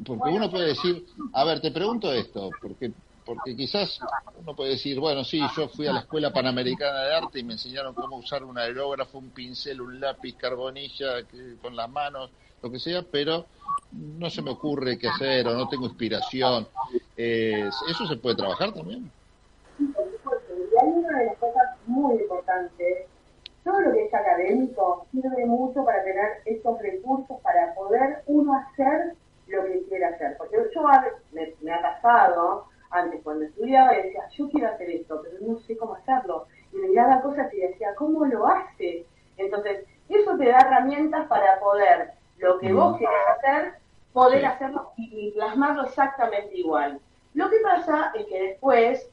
Porque 0.05 0.29
uno 0.29 0.49
puede 0.49 0.67
decir, 0.67 1.05
a 1.33 1.43
ver, 1.43 1.61
te 1.61 1.71
pregunto 1.71 2.11
esto, 2.11 2.49
porque 2.61 2.91
porque 3.29 3.55
quizás 3.55 3.99
uno 4.41 4.55
puede 4.55 4.71
decir, 4.71 4.99
bueno, 4.99 5.23
sí, 5.23 5.39
yo 5.55 5.67
fui 5.69 5.85
a 5.85 5.93
la 5.93 5.99
Escuela 5.99 6.33
Panamericana 6.33 7.01
de 7.01 7.13
Arte 7.13 7.39
y 7.39 7.43
me 7.43 7.53
enseñaron 7.53 7.93
cómo 7.93 8.17
usar 8.17 8.43
un 8.43 8.57
aerógrafo, 8.57 9.19
un 9.19 9.29
pincel, 9.29 9.81
un 9.81 9.99
lápiz, 9.99 10.35
carbonilla, 10.35 11.23
con 11.61 11.75
las 11.75 11.87
manos, 11.91 12.31
lo 12.63 12.71
que 12.71 12.79
sea, 12.79 13.03
pero 13.03 13.45
no 13.91 14.31
se 14.31 14.41
me 14.41 14.49
ocurre 14.49 14.97
qué 14.97 15.09
hacer 15.09 15.47
o 15.47 15.53
no 15.53 15.69
tengo 15.69 15.85
inspiración. 15.85 16.67
Eh, 17.15 17.69
¿Eso 17.87 18.07
se 18.07 18.15
puede 18.15 18.35
trabajar 18.35 18.73
también? 18.73 19.11
Y 19.77 19.83
hay 19.83 20.89
una 20.89 21.19
de 21.19 21.25
las 21.27 21.37
cosas 21.37 21.77
muy 21.85 22.15
importantes. 22.15 23.08
Todo 23.69 23.81
lo 23.81 23.93
que 23.93 24.05
es 24.05 24.13
académico 24.15 25.05
sirve 25.11 25.45
mucho 25.45 25.85
para 25.85 26.03
tener 26.03 26.41
estos 26.45 26.81
recursos 26.81 27.39
para 27.41 27.75
poder 27.75 28.23
uno 28.25 28.55
hacer 28.55 29.13
lo 29.47 29.63
que 29.63 29.83
quiere 29.83 30.05
hacer. 30.05 30.37
Porque 30.39 30.57
yo 30.73 30.81
me, 31.33 31.53
me 31.61 31.71
ha 31.71 31.79
pasado 31.79 32.65
antes 32.89 33.21
cuando 33.23 33.45
estudiaba 33.45 33.93
y 33.93 34.07
decía, 34.07 34.27
yo 34.29 34.49
quiero 34.49 34.69
hacer 34.69 34.89
esto, 34.89 35.21
pero 35.21 35.37
no 35.41 35.59
sé 35.59 35.77
cómo 35.77 35.93
hacerlo. 35.93 36.47
Y 36.73 36.77
me 36.77 36.87
miraba 36.87 37.21
cosas 37.21 37.53
y 37.53 37.59
decía, 37.59 37.93
¿cómo 37.93 38.25
lo 38.25 38.47
hace? 38.47 39.05
Entonces, 39.37 39.85
eso 40.07 40.35
te 40.35 40.45
da 40.49 40.61
herramientas 40.61 41.27
para 41.27 41.59
poder 41.59 42.13
lo 42.39 42.57
que 42.57 42.73
vos 42.73 42.95
mm. 42.95 42.97
querés 42.97 43.27
hacer, 43.37 43.73
poder 44.13 44.45
hacerlo 44.47 44.93
y, 44.97 45.29
plasmarlo 45.29 45.83
exactamente 45.83 46.57
igual. 46.57 46.99
Lo 47.35 47.51
que 47.51 47.57
pasa 47.61 48.13
es 48.15 48.25
que 48.25 48.41
después, 48.41 49.07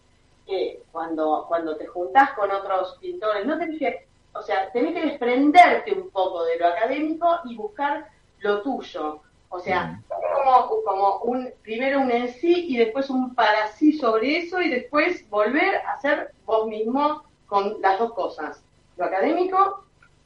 eh, 0.47 0.83
cuando, 0.93 1.45
cuando 1.47 1.77
te 1.77 1.87
juntás 1.87 2.31
con 2.31 2.51
otros 2.51 2.97
pintores, 3.03 3.45
no 3.45 3.59
tenés 3.59 3.79
que, 3.79 4.07
o 4.39 4.43
sea, 4.43 4.71
tenés 4.73 4.95
que 4.95 5.07
desprenderte 5.07 5.93
un 5.93 6.11
poco 6.11 6.45
de 6.45 6.59
lo 6.59 6.67
académico 6.67 7.41
y 7.45 7.57
buscar 7.57 8.07
lo 8.41 8.63
tuyo. 8.63 9.21
O 9.49 9.61
sea, 9.61 9.85
mm. 9.85 10.03
como, 10.09 10.83
como 10.85 11.19
un, 11.21 11.51
primero 11.63 12.01
un 12.01 12.11
en 12.11 12.33
sí 12.33 12.67
y 12.69 12.77
después 12.77 13.11
un 13.11 13.35
para 13.35 13.69
sí 13.69 13.93
sobre 13.93 14.39
eso 14.39 14.61
y 14.61 14.69
después 14.69 15.29
volver 15.31 15.77
a 15.77 15.93
hacer 15.93 16.33
vos 16.45 16.67
mismo 16.67 17.25
con 17.47 17.81
las 17.81 17.99
dos 17.99 18.13
cosas. 18.13 18.63
Lo 18.97 19.05
académico, 19.05 19.85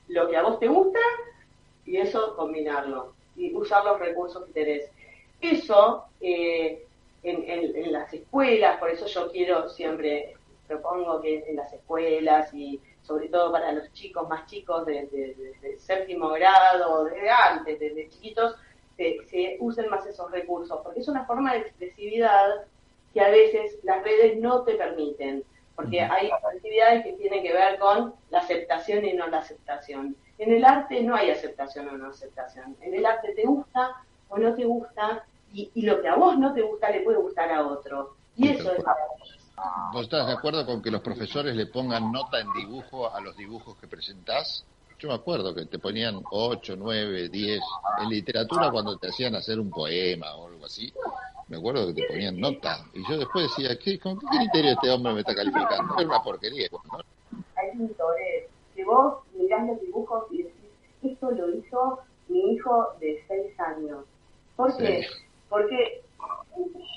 lo 0.09 0.29
que 0.29 0.37
a 0.37 0.43
vos 0.43 0.59
te 0.59 0.69
gusta 0.69 1.01
y 1.85 1.97
eso 1.97 2.37
combinarlo 2.37 3.13
y 3.37 3.55
usar 3.55 3.85
los 3.85 3.99
recursos 3.99 4.45
que 4.47 4.53
tenés. 4.53 4.91
Eso 5.41 6.05
eh, 6.21 6.85
en, 7.23 7.93
las 7.93 8.13
escuelas, 8.13 8.79
por 8.79 8.91
eso 8.91 9.07
yo 9.07 9.31
quiero 9.31 9.69
siempre, 9.69 10.35
propongo 10.67 11.21
que 11.21 11.45
en 11.49 11.57
las 11.57 11.73
escuelas 11.73 12.53
y 12.55 12.81
sobre 13.03 13.29
todo 13.29 13.53
para 13.53 13.73
los 13.73 13.93
chicos 13.93 14.29
más 14.29 14.47
chicos 14.47 14.87
de, 14.87 15.77
séptimo 15.79 16.31
grado, 16.31 17.05
desde 17.05 17.31
antes, 17.31 17.81
desde 17.81 18.09
chiquitos, 18.09 18.57
se, 18.97 19.57
usen 19.61 19.89
más 19.89 20.07
esos 20.07 20.31
recursos, 20.31 20.79
porque 20.83 21.01
es 21.01 21.09
una 21.09 21.25
forma 21.25 21.55
de 21.55 21.61
expresividad 21.61 22.65
que 23.13 23.21
a 23.21 23.31
veces 23.31 23.79
las 23.83 24.03
redes 24.05 24.39
no 24.39 24.63
te 24.63 24.75
permiten, 24.75 25.43
porque 25.75 26.01
hay 26.01 26.31
actividades 26.31 27.05
que 27.05 27.15
tienen 27.15 27.43
que 27.43 27.53
ver 27.53 27.79
con 27.79 28.15
la 28.29 28.41
aceptación 28.41 29.05
y 29.05 29.15
no 29.15 29.27
la 29.29 29.39
aceptación. 29.39 30.15
En 30.39 30.53
el 30.53 30.65
arte 30.65 31.03
no 31.03 31.15
hay 31.15 31.31
aceptación 31.31 31.89
o 31.89 31.93
no 31.93 32.09
aceptación. 32.09 32.77
En 32.83 32.95
el 32.95 33.07
arte 33.07 33.33
te 33.35 33.45
gusta 33.45 33.97
o 34.29 34.39
no 34.39 34.55
te 34.55 34.65
gusta, 34.65 35.25
y, 35.53 35.71
lo 35.83 36.01
que 36.01 36.09
a 36.09 36.15
vos 36.15 36.39
no 36.39 36.55
te 36.55 36.63
gusta 36.63 36.91
le 36.91 37.01
puede 37.01 37.19
gustar 37.19 37.51
a 37.51 37.67
otro. 37.67 38.15
Y 38.37 38.49
eso 38.49 38.73
es 38.73 38.85
¿Vos 39.93 40.03
estás 40.03 40.27
de 40.27 40.33
acuerdo 40.33 40.65
con 40.65 40.83
que 40.83 40.91
los 40.91 41.01
profesores 41.01 41.55
le 41.57 41.67
pongan 41.67 42.13
nota 42.13 42.41
en 42.41 42.53
dibujo 42.53 43.13
a 43.13 43.21
los 43.21 43.37
dibujos 43.37 43.77
que 43.79 43.87
presentás? 43.89 44.65
Yo 44.99 45.09
me 45.09 45.15
acuerdo 45.15 45.55
que 45.55 45.67
te 45.67 45.79
ponían 45.79 46.21
8, 46.31 46.75
9, 46.77 47.29
10. 47.29 47.61
En 48.03 48.09
literatura, 48.09 48.71
cuando 48.71 48.97
te 48.99 49.09
hacían 49.09 49.35
hacer 49.35 49.59
un 49.59 49.71
poema 49.71 50.35
o 50.37 50.49
algo 50.49 50.67
así, 50.67 50.93
me 51.49 51.57
acuerdo 51.57 51.87
que 51.89 52.03
te 52.03 52.07
ponían 52.07 52.39
nota. 52.39 52.85
Y 52.93 53.03
yo 53.09 53.19
después 53.19 53.49
decía, 53.49 53.77
¿qué, 53.79 53.99
¿con 53.99 54.19
qué 54.19 54.27
criterio 54.27 54.73
este 54.73 54.91
hombre 54.91 55.15
me 55.15 55.21
está 55.21 55.35
calificando? 55.35 55.97
Es 55.99 56.05
una 56.05 56.23
porquería. 56.23 56.69
Hay 57.57 57.71
pintores 57.73 58.45
que 58.75 58.85
vos 58.85 59.19
mirás 59.35 59.67
los 59.67 59.81
dibujos 59.81 60.25
y 60.31 60.43
decís, 60.45 60.71
esto 61.03 61.31
lo 61.31 61.55
hizo 61.55 62.01
mi 62.29 62.53
hijo 62.53 62.89
de 63.01 63.25
seis 63.27 63.59
años. 63.59 64.05
¿Por 64.55 64.77
qué? 64.77 65.07
Porque, 65.49 66.03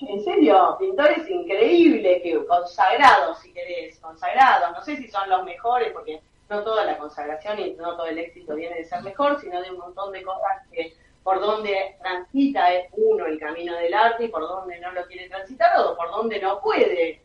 en 0.07 0.23
serio, 0.23 0.75
pintores 0.79 1.29
increíbles, 1.29 2.21
que 2.21 2.45
consagrados, 2.45 3.39
si 3.39 3.53
querés, 3.53 3.99
consagrados, 3.99 4.71
no 4.73 4.81
sé 4.81 4.97
si 4.97 5.07
son 5.07 5.29
los 5.29 5.43
mejores, 5.43 5.91
porque 5.91 6.21
no 6.49 6.63
toda 6.63 6.85
la 6.85 6.97
consagración 6.97 7.59
y 7.59 7.73
no 7.73 7.95
todo 7.95 8.07
el 8.07 8.19
éxito 8.19 8.55
viene 8.55 8.75
de 8.75 8.85
ser 8.85 9.01
mejor, 9.03 9.39
sino 9.39 9.61
de 9.61 9.71
un 9.71 9.77
montón 9.77 10.11
de 10.11 10.23
cosas 10.23 10.67
que 10.71 10.93
por 11.23 11.39
donde 11.39 11.95
transita 12.01 12.67
uno 12.97 13.25
el 13.25 13.39
camino 13.39 13.75
del 13.77 13.93
arte 13.93 14.25
y 14.25 14.27
por 14.27 14.41
donde 14.41 14.79
no 14.79 14.91
lo 14.91 15.05
quiere 15.05 15.29
transitar 15.29 15.79
o 15.79 15.95
por 15.95 16.11
donde 16.11 16.39
no 16.39 16.59
puede. 16.59 17.21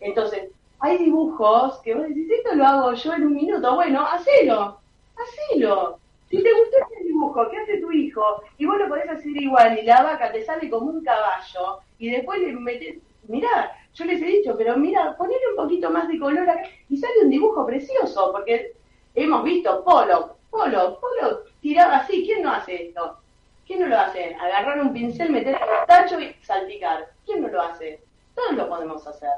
Entonces, 0.00 0.50
hay 0.80 0.98
dibujos 0.98 1.78
que 1.80 1.94
vos 1.94 2.08
decís, 2.08 2.30
esto 2.30 2.54
lo 2.54 2.66
hago 2.66 2.92
yo 2.94 3.12
en 3.12 3.24
un 3.24 3.34
minuto, 3.34 3.74
bueno, 3.74 4.06
hacelo, 4.06 4.80
hacelo. 5.16 5.98
Si 6.28 6.42
te 6.42 6.50
gustó 6.52 6.76
dibujo, 7.26 7.50
¿qué 7.50 7.58
hace 7.58 7.78
tu 7.78 7.90
hijo? 7.92 8.22
Y 8.58 8.66
vos 8.66 8.78
lo 8.78 8.88
podés 8.88 9.08
hacer 9.08 9.36
igual 9.36 9.78
y 9.78 9.82
la 9.82 10.02
vaca 10.02 10.32
te 10.32 10.44
sale 10.44 10.70
como 10.70 10.90
un 10.90 11.04
caballo 11.04 11.80
y 11.98 12.10
después 12.10 12.40
le 12.40 12.52
metes, 12.52 12.96
mirá, 13.28 13.72
yo 13.94 14.04
les 14.04 14.20
he 14.22 14.26
dicho, 14.26 14.54
pero 14.56 14.76
mira, 14.76 15.16
ponele 15.16 15.40
un 15.50 15.56
poquito 15.56 15.90
más 15.90 16.08
de 16.08 16.18
color 16.18 16.48
acá 16.48 16.62
y 16.88 16.96
sale 16.96 17.22
un 17.22 17.30
dibujo 17.30 17.66
precioso, 17.66 18.30
porque 18.32 18.72
hemos 19.14 19.42
visto 19.44 19.82
Polo, 19.84 20.36
Polo, 20.50 21.00
Polo 21.00 21.40
tiraba 21.60 21.98
así, 21.98 22.24
¿quién 22.24 22.42
no 22.42 22.52
hace 22.52 22.88
esto? 22.88 23.18
¿Quién 23.66 23.80
no 23.80 23.88
lo 23.88 23.98
hace? 23.98 24.34
Agarrar 24.36 24.80
un 24.80 24.92
pincel, 24.92 25.30
meter 25.30 25.54
el 25.54 25.86
tacho 25.88 26.20
y 26.20 26.32
salpicar. 26.42 27.08
¿Quién 27.24 27.42
no 27.42 27.48
lo 27.48 27.60
hace? 27.60 28.00
Todos 28.36 28.52
lo 28.52 28.68
podemos 28.68 29.04
hacer. 29.04 29.28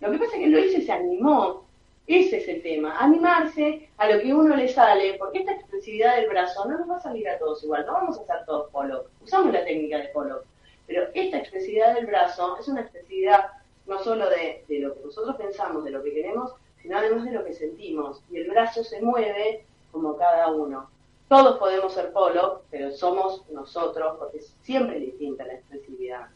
Lo 0.00 0.10
que 0.10 0.18
pasa 0.18 0.36
es 0.36 0.42
que 0.42 0.48
lo 0.48 0.58
hizo 0.58 0.78
y 0.78 0.82
se 0.82 0.92
animó. 0.92 1.64
Ese 2.06 2.38
es 2.38 2.48
el 2.48 2.62
tema, 2.62 2.98
animarse 2.98 3.88
a 3.96 4.08
lo 4.08 4.20
que 4.20 4.34
uno 4.34 4.56
le 4.56 4.68
sale, 4.68 5.14
porque 5.18 5.38
esta 5.38 5.52
expresividad 5.52 6.16
del 6.16 6.28
brazo 6.28 6.64
no 6.68 6.78
nos 6.78 6.90
va 6.90 6.96
a 6.96 7.02
salir 7.02 7.28
a 7.28 7.38
todos 7.38 7.62
igual, 7.62 7.86
no 7.86 7.92
vamos 7.92 8.18
a 8.18 8.22
hacer 8.22 8.44
todos 8.44 8.70
polo, 8.70 9.04
usamos 9.22 9.52
la 9.52 9.64
técnica 9.64 9.98
de 9.98 10.08
polo, 10.08 10.42
pero 10.86 11.06
esta 11.14 11.38
expresividad 11.38 11.94
del 11.94 12.06
brazo 12.06 12.58
es 12.58 12.66
una 12.66 12.80
expresividad 12.80 13.52
no 13.86 14.02
solo 14.02 14.28
de, 14.30 14.64
de 14.68 14.80
lo 14.80 14.94
que 14.94 15.04
nosotros 15.04 15.36
pensamos, 15.36 15.84
de 15.84 15.92
lo 15.92 16.02
que 16.02 16.12
queremos, 16.12 16.54
sino 16.82 16.98
además 16.98 17.24
de 17.24 17.32
lo 17.32 17.44
que 17.44 17.54
sentimos, 17.54 18.20
y 18.30 18.38
el 18.38 18.50
brazo 18.50 18.82
se 18.82 19.00
mueve 19.00 19.64
como 19.92 20.16
cada 20.16 20.50
uno. 20.50 20.90
Todos 21.28 21.58
podemos 21.58 21.94
ser 21.94 22.12
polo, 22.12 22.62
pero 22.70 22.90
somos 22.90 23.48
nosotros, 23.50 24.16
porque 24.18 24.40
siempre 24.62 24.96
es 24.96 25.02
distinta 25.02 25.44
la 25.44 25.54
expresividad. 25.54 26.28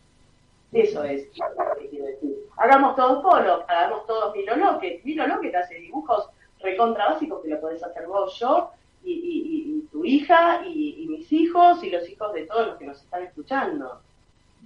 Eso 0.72 1.04
es 1.04 1.28
lo 1.38 1.80
que 1.80 1.88
quiero 1.88 2.06
decir. 2.06 2.36
Hagamos 2.56 2.96
todos 2.96 3.22
polos, 3.22 3.64
hagamos 3.68 4.06
todos 4.06 4.34
Milo 4.34 4.56
López. 4.56 5.04
Milo 5.04 5.26
López 5.26 5.54
hace 5.54 5.74
dibujos 5.76 6.28
recontra 6.60 7.10
básicos 7.10 7.42
que 7.42 7.50
lo 7.50 7.60
podés 7.60 7.82
hacer 7.82 8.06
vos, 8.06 8.38
yo, 8.38 8.70
y, 9.04 9.82
tu 9.92 10.04
hija, 10.04 10.66
y, 10.66 11.06
mis 11.08 11.32
hijos, 11.32 11.82
y 11.82 11.90
los 11.90 12.08
hijos 12.08 12.32
de 12.32 12.46
todos 12.46 12.66
los 12.66 12.78
que 12.78 12.86
nos 12.86 13.00
están 13.00 13.22
escuchando. 13.22 14.00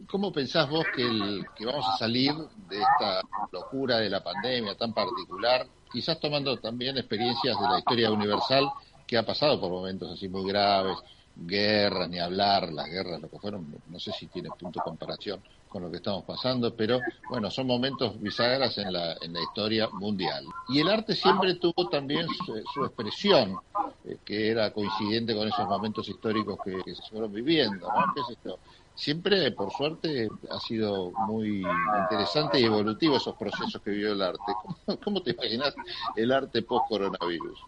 ¿Cómo 0.09 0.33
pensás 0.33 0.69
vos 0.71 0.85
que, 0.97 1.43
que 1.55 1.67
vamos 1.67 1.87
a 1.87 1.99
salir 1.99 2.33
de 2.69 2.81
esta 2.81 3.21
locura 3.53 3.99
de 3.99 4.09
la 4.09 4.23
pandemia 4.23 4.75
tan 4.75 4.95
particular, 4.95 5.67
quizás 5.93 6.19
tomando 6.19 6.57
también 6.59 6.97
experiencias 6.97 7.61
de 7.61 7.69
la 7.69 7.79
historia 7.79 8.11
universal 8.11 8.71
que 9.07 9.19
ha 9.19 9.27
pasado 9.27 9.61
por 9.61 9.71
momentos 9.71 10.11
así 10.13 10.29
muy 10.29 10.49
graves, 10.49 10.97
guerras, 11.41 12.09
ni 12.09 12.19
hablar, 12.19 12.73
las 12.73 12.89
guerras, 12.89 13.21
lo 13.21 13.29
que 13.29 13.39
fueron, 13.39 13.75
no 13.89 13.99
sé 13.99 14.13
si 14.13 14.27
tiene 14.29 14.49
punto 14.59 14.81
de 14.81 14.85
comparación 14.85 15.43
con 15.69 15.83
lo 15.83 15.91
que 15.91 15.99
estamos 15.99 16.25
pasando, 16.25 16.75
pero 16.75 17.01
bueno, 17.31 17.51
son 17.51 17.67
momentos 17.67 18.21
bisagras 18.21 18.77
en 18.79 18.93
la, 18.93 19.17
en 19.21 19.33
la 19.33 19.41
historia 19.41 19.89
mundial. 19.93 20.45
Y 20.69 20.81
el 20.81 20.89
arte 20.89 21.15
siempre 21.15 21.55
tuvo 21.55 21.89
también 21.89 22.27
su, 22.45 22.85
expresión, 22.85 23.57
eh, 24.05 24.19
que 24.25 24.51
era 24.51 24.73
coincidente 24.73 25.35
con 25.35 25.47
esos 25.47 25.67
momentos 25.67 26.09
históricos 26.09 26.59
que, 26.65 26.95
se 26.95 27.03
fueron 27.11 27.33
viviendo, 27.33 27.87
¿no? 27.87 28.05
¿Qué 28.15 28.21
es? 28.33 28.55
Siempre, 29.01 29.51
por 29.53 29.73
suerte, 29.73 30.29
ha 30.51 30.61
sido 30.61 31.11
muy 31.27 31.63
interesante 32.03 32.61
y 32.61 32.65
evolutivo 32.65 33.17
esos 33.17 33.35
procesos 33.35 33.81
que 33.81 33.93
vivió 33.93 34.13
el 34.13 34.21
arte. 34.21 34.53
¿Cómo, 35.05 35.23
te 35.23 35.31
imaginas 35.31 35.75
el 36.17 36.33
arte 36.33 36.61
post-coronavirus? 36.63 37.59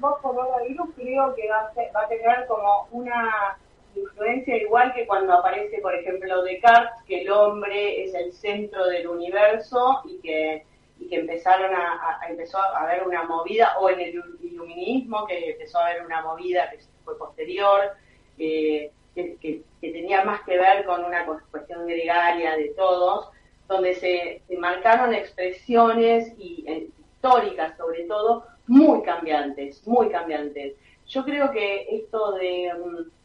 El, 0.00 0.06
arte 0.06 0.20
post-coronavirus 0.22 0.88
creo 0.96 1.34
que 1.34 1.48
va 1.48 1.60
a, 1.60 1.92
va 1.92 2.02
a 2.04 2.08
tener 2.08 2.46
como 2.46 2.88
una 2.90 3.58
influencia 3.94 4.56
igual 4.56 4.94
que 4.94 5.06
cuando 5.06 5.32
aparece, 5.34 5.78
por 5.80 5.94
ejemplo, 5.94 6.42
Descartes, 6.42 7.02
que 7.06 7.22
el 7.22 7.30
hombre 7.30 8.04
es 8.04 8.14
el 8.14 8.32
centro 8.32 8.86
del 8.86 9.08
universo 9.08 10.02
y 10.04 10.20
que, 10.20 10.64
y 10.98 11.08
que 11.08 11.16
empezaron 11.16 11.74
a, 11.74 12.20
empezó 12.28 12.58
a 12.58 12.82
haber 12.82 13.06
una 13.06 13.24
movida, 13.24 13.78
o 13.80 13.90
en 13.90 14.00
el 14.00 14.22
iluminismo, 14.42 15.26
que 15.26 15.50
empezó 15.50 15.78
a 15.78 15.88
haber 15.88 16.04
una 16.04 16.22
movida 16.22 16.70
que 16.70 16.78
fue 17.04 17.18
posterior, 17.18 17.92
que, 18.36 18.92
que, 19.14 19.62
tenía 19.80 20.24
más 20.24 20.42
que 20.42 20.56
ver 20.56 20.84
con 20.84 21.04
una 21.04 21.26
cuestión 21.50 21.86
gregaria 21.86 22.56
de 22.56 22.68
todos, 22.76 23.30
donde 23.68 23.94
se, 23.94 24.42
marcaron 24.58 25.14
expresiones 25.14 26.32
y, 26.38 26.64
eh, 26.66 26.88
históricas 27.20 27.76
sobre 27.76 28.04
todo 28.04 28.46
muy 28.70 29.02
cambiantes, 29.02 29.86
muy 29.86 30.08
cambiantes. 30.08 30.74
Yo 31.06 31.24
creo 31.24 31.50
que 31.50 31.86
esto 31.96 32.32
de... 32.32 32.72
Mm, 32.74 33.20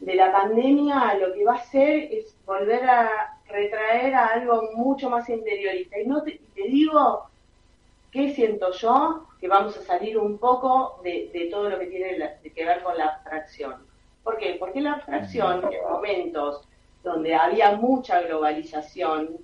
de 0.00 0.14
la 0.14 0.32
pandemia 0.32 1.14
lo 1.14 1.32
que 1.32 1.44
va 1.44 1.54
a 1.54 1.58
hacer 1.58 2.12
es 2.12 2.36
volver 2.44 2.84
a 2.84 3.38
retraer 3.48 4.14
a 4.14 4.26
algo 4.26 4.70
mucho 4.74 5.08
más 5.08 5.28
interiorista. 5.28 5.98
Y 5.98 6.06
no 6.06 6.22
te, 6.22 6.40
digo 6.54 7.28
qué 8.10 8.34
siento 8.34 8.72
yo, 8.72 9.26
que 9.40 9.48
vamos 9.48 9.76
a 9.76 9.82
salir 9.82 10.18
un 10.18 10.38
poco 10.38 11.00
de, 11.02 11.48
todo 11.50 11.68
lo 11.68 11.78
que 11.78 11.86
tiene 11.86 12.38
que 12.54 12.64
ver 12.64 12.82
con 12.82 12.96
la 12.96 13.06
abstracción. 13.06 13.74
¿Por 14.22 14.38
qué? 14.38 14.56
Porque 14.58 14.80
la 14.80 14.94
abstracción, 14.94 15.72
en 15.72 15.88
momentos 15.88 16.66
donde 17.02 17.34
había 17.34 17.72
mucha 17.72 18.22
globalización, 18.22 19.36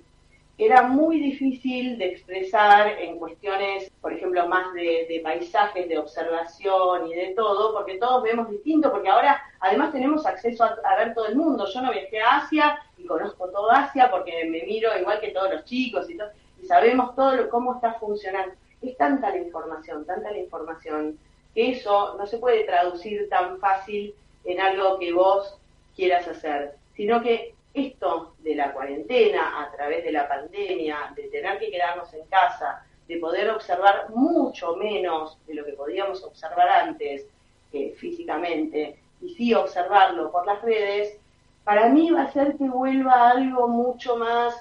era 0.57 0.83
muy 0.83 1.19
difícil 1.19 1.97
de 1.97 2.09
expresar 2.09 2.87
en 2.99 3.17
cuestiones, 3.17 3.91
por 4.01 4.13
ejemplo, 4.13 4.47
más 4.47 4.71
de, 4.73 5.19
paisajes, 5.23 5.89
de 5.89 5.97
observación 5.97 7.07
y 7.07 7.15
de 7.15 7.33
todo, 7.35 7.73
porque 7.73 7.97
todos 7.97 8.21
vemos 8.21 8.49
distinto, 8.49 8.91
porque 8.91 9.09
ahora 9.09 9.41
además 9.59 9.91
tenemos 9.91 10.25
acceso 10.25 10.63
a, 10.63 10.95
ver 10.97 11.15
todo 11.15 11.27
el 11.27 11.35
mundo. 11.35 11.65
Yo 11.73 11.81
no 11.81 11.91
viajé 11.91 12.21
a 12.21 12.37
Asia 12.37 12.79
y 12.97 13.05
conozco 13.05 13.49
todo 13.49 13.71
Asia 13.71 14.11
porque 14.11 14.45
me 14.45 14.63
miro 14.63 14.95
igual 14.97 15.19
que 15.19 15.31
todos 15.31 15.51
los 15.51 15.65
chicos 15.65 16.07
y, 16.09 16.17
todo, 16.17 16.29
y 16.61 16.67
sabemos 16.67 17.15
todo 17.15 17.49
cómo 17.49 17.75
está 17.75 17.93
funcionando. 17.95 18.53
Es 18.81 18.95
tanta 18.97 19.29
la 19.29 19.37
información, 19.37 20.05
tanta 20.05 20.31
la 20.31 20.37
información, 20.37 21.17
que 21.55 21.71
eso 21.71 22.15
no 22.17 22.27
se 22.27 22.37
puede 22.37 22.63
traducir 22.65 23.27
tan 23.29 23.57
fácil 23.57 24.13
en 24.43 24.59
algo 24.59 24.99
que 24.99 25.13
vos 25.13 25.57
quieras 25.95 26.27
hacer, 26.27 26.75
sino 26.95 27.21
que 27.21 27.55
esto 27.73 28.35
de 28.39 28.55
la 28.55 28.71
cuarentena, 28.71 29.63
a 29.63 29.71
través 29.71 30.03
de 30.03 30.11
la 30.11 30.27
pandemia, 30.27 31.13
de 31.15 31.23
tener 31.23 31.57
que 31.59 31.71
quedarnos 31.71 32.13
en 32.13 32.25
casa, 32.27 32.85
de 33.07 33.17
poder 33.17 33.49
observar 33.49 34.09
mucho 34.09 34.75
menos 34.75 35.37
de 35.47 35.55
lo 35.55 35.65
que 35.65 35.73
podíamos 35.73 36.23
observar 36.23 36.69
antes 36.69 37.25
eh, 37.71 37.93
físicamente, 37.97 38.99
y 39.21 39.33
sí 39.33 39.53
observarlo 39.53 40.31
por 40.31 40.45
las 40.45 40.61
redes, 40.61 41.17
para 41.63 41.89
mí 41.89 42.11
va 42.11 42.23
a 42.23 42.31
ser 42.31 42.57
que 42.57 42.65
vuelva 42.65 43.31
algo 43.31 43.67
mucho 43.67 44.17
más 44.17 44.53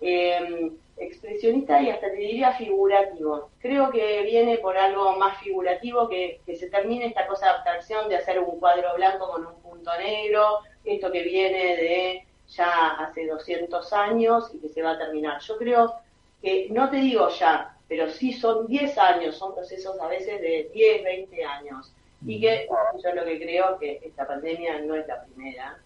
em, 0.00 0.72
expresionista 0.96 1.80
y 1.80 1.90
hasta 1.90 2.10
te 2.10 2.16
diría 2.16 2.52
figurativo. 2.52 3.50
Creo 3.60 3.90
que 3.90 4.22
viene 4.22 4.58
por 4.58 4.76
algo 4.76 5.16
más 5.16 5.38
figurativo, 5.38 6.08
que, 6.08 6.40
que 6.44 6.56
se 6.56 6.68
termine 6.68 7.06
esta 7.06 7.26
cosa 7.26 7.46
de 7.46 7.52
abstracción 7.52 8.08
de 8.08 8.16
hacer 8.16 8.40
un 8.40 8.58
cuadro 8.58 8.94
blanco 8.96 9.30
con 9.30 9.46
un 9.46 9.54
punto 9.62 9.90
negro, 9.98 10.58
esto 10.84 11.12
que 11.12 11.22
viene 11.22 11.76
de 11.76 12.27
ya 12.48 12.90
hace 12.98 13.26
200 13.26 13.92
años 13.92 14.50
y 14.54 14.58
que 14.58 14.68
se 14.68 14.82
va 14.82 14.92
a 14.92 14.98
terminar. 14.98 15.40
Yo 15.40 15.58
creo 15.58 15.94
que, 16.42 16.68
no 16.70 16.90
te 16.90 16.96
digo 16.96 17.28
ya, 17.28 17.76
pero 17.88 18.10
sí 18.10 18.32
son 18.32 18.66
10 18.66 18.98
años, 18.98 19.36
son 19.36 19.54
procesos 19.54 19.98
a 20.00 20.06
veces 20.08 20.40
de 20.40 20.70
10, 20.72 21.04
20 21.04 21.44
años. 21.44 21.92
Y 22.26 22.40
que 22.40 22.66
yo 23.02 23.14
lo 23.14 23.24
que 23.24 23.38
creo 23.38 23.78
que 23.78 24.00
esta 24.02 24.26
pandemia 24.26 24.80
no 24.80 24.96
es 24.96 25.06
la 25.06 25.22
primera, 25.22 25.78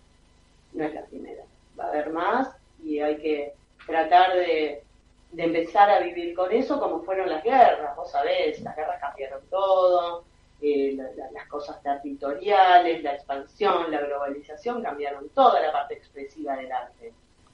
no 0.72 0.84
es 0.84 0.94
la 0.94 1.04
primera. 1.04 1.44
Va 1.78 1.84
a 1.84 1.88
haber 1.88 2.10
más 2.10 2.48
y 2.82 3.00
hay 3.00 3.16
que 3.18 3.52
tratar 3.86 4.34
de, 4.34 4.82
de 5.32 5.44
empezar 5.44 5.90
a 5.90 6.00
vivir 6.00 6.34
con 6.34 6.50
eso 6.52 6.80
como 6.80 7.02
fueron 7.02 7.28
las 7.28 7.44
guerras. 7.44 7.94
Vos 7.96 8.10
sabés, 8.10 8.60
las 8.62 8.74
guerras 8.74 9.00
cambiaron 9.00 9.40
todo, 9.50 10.24
eh, 10.62 10.96
las 11.32 11.48
cosas 11.48 11.82
territoriales, 11.82 13.02
la 13.02 13.14
expansión, 13.14 13.90
la 13.90 14.00
globalización 14.00 14.80
cambiaron 14.80 15.28
toda 15.30 15.60
la 15.60 15.72
parte 15.72 15.94
expresiva 15.94 16.56
del 16.56 16.70
arte. 16.70 17.12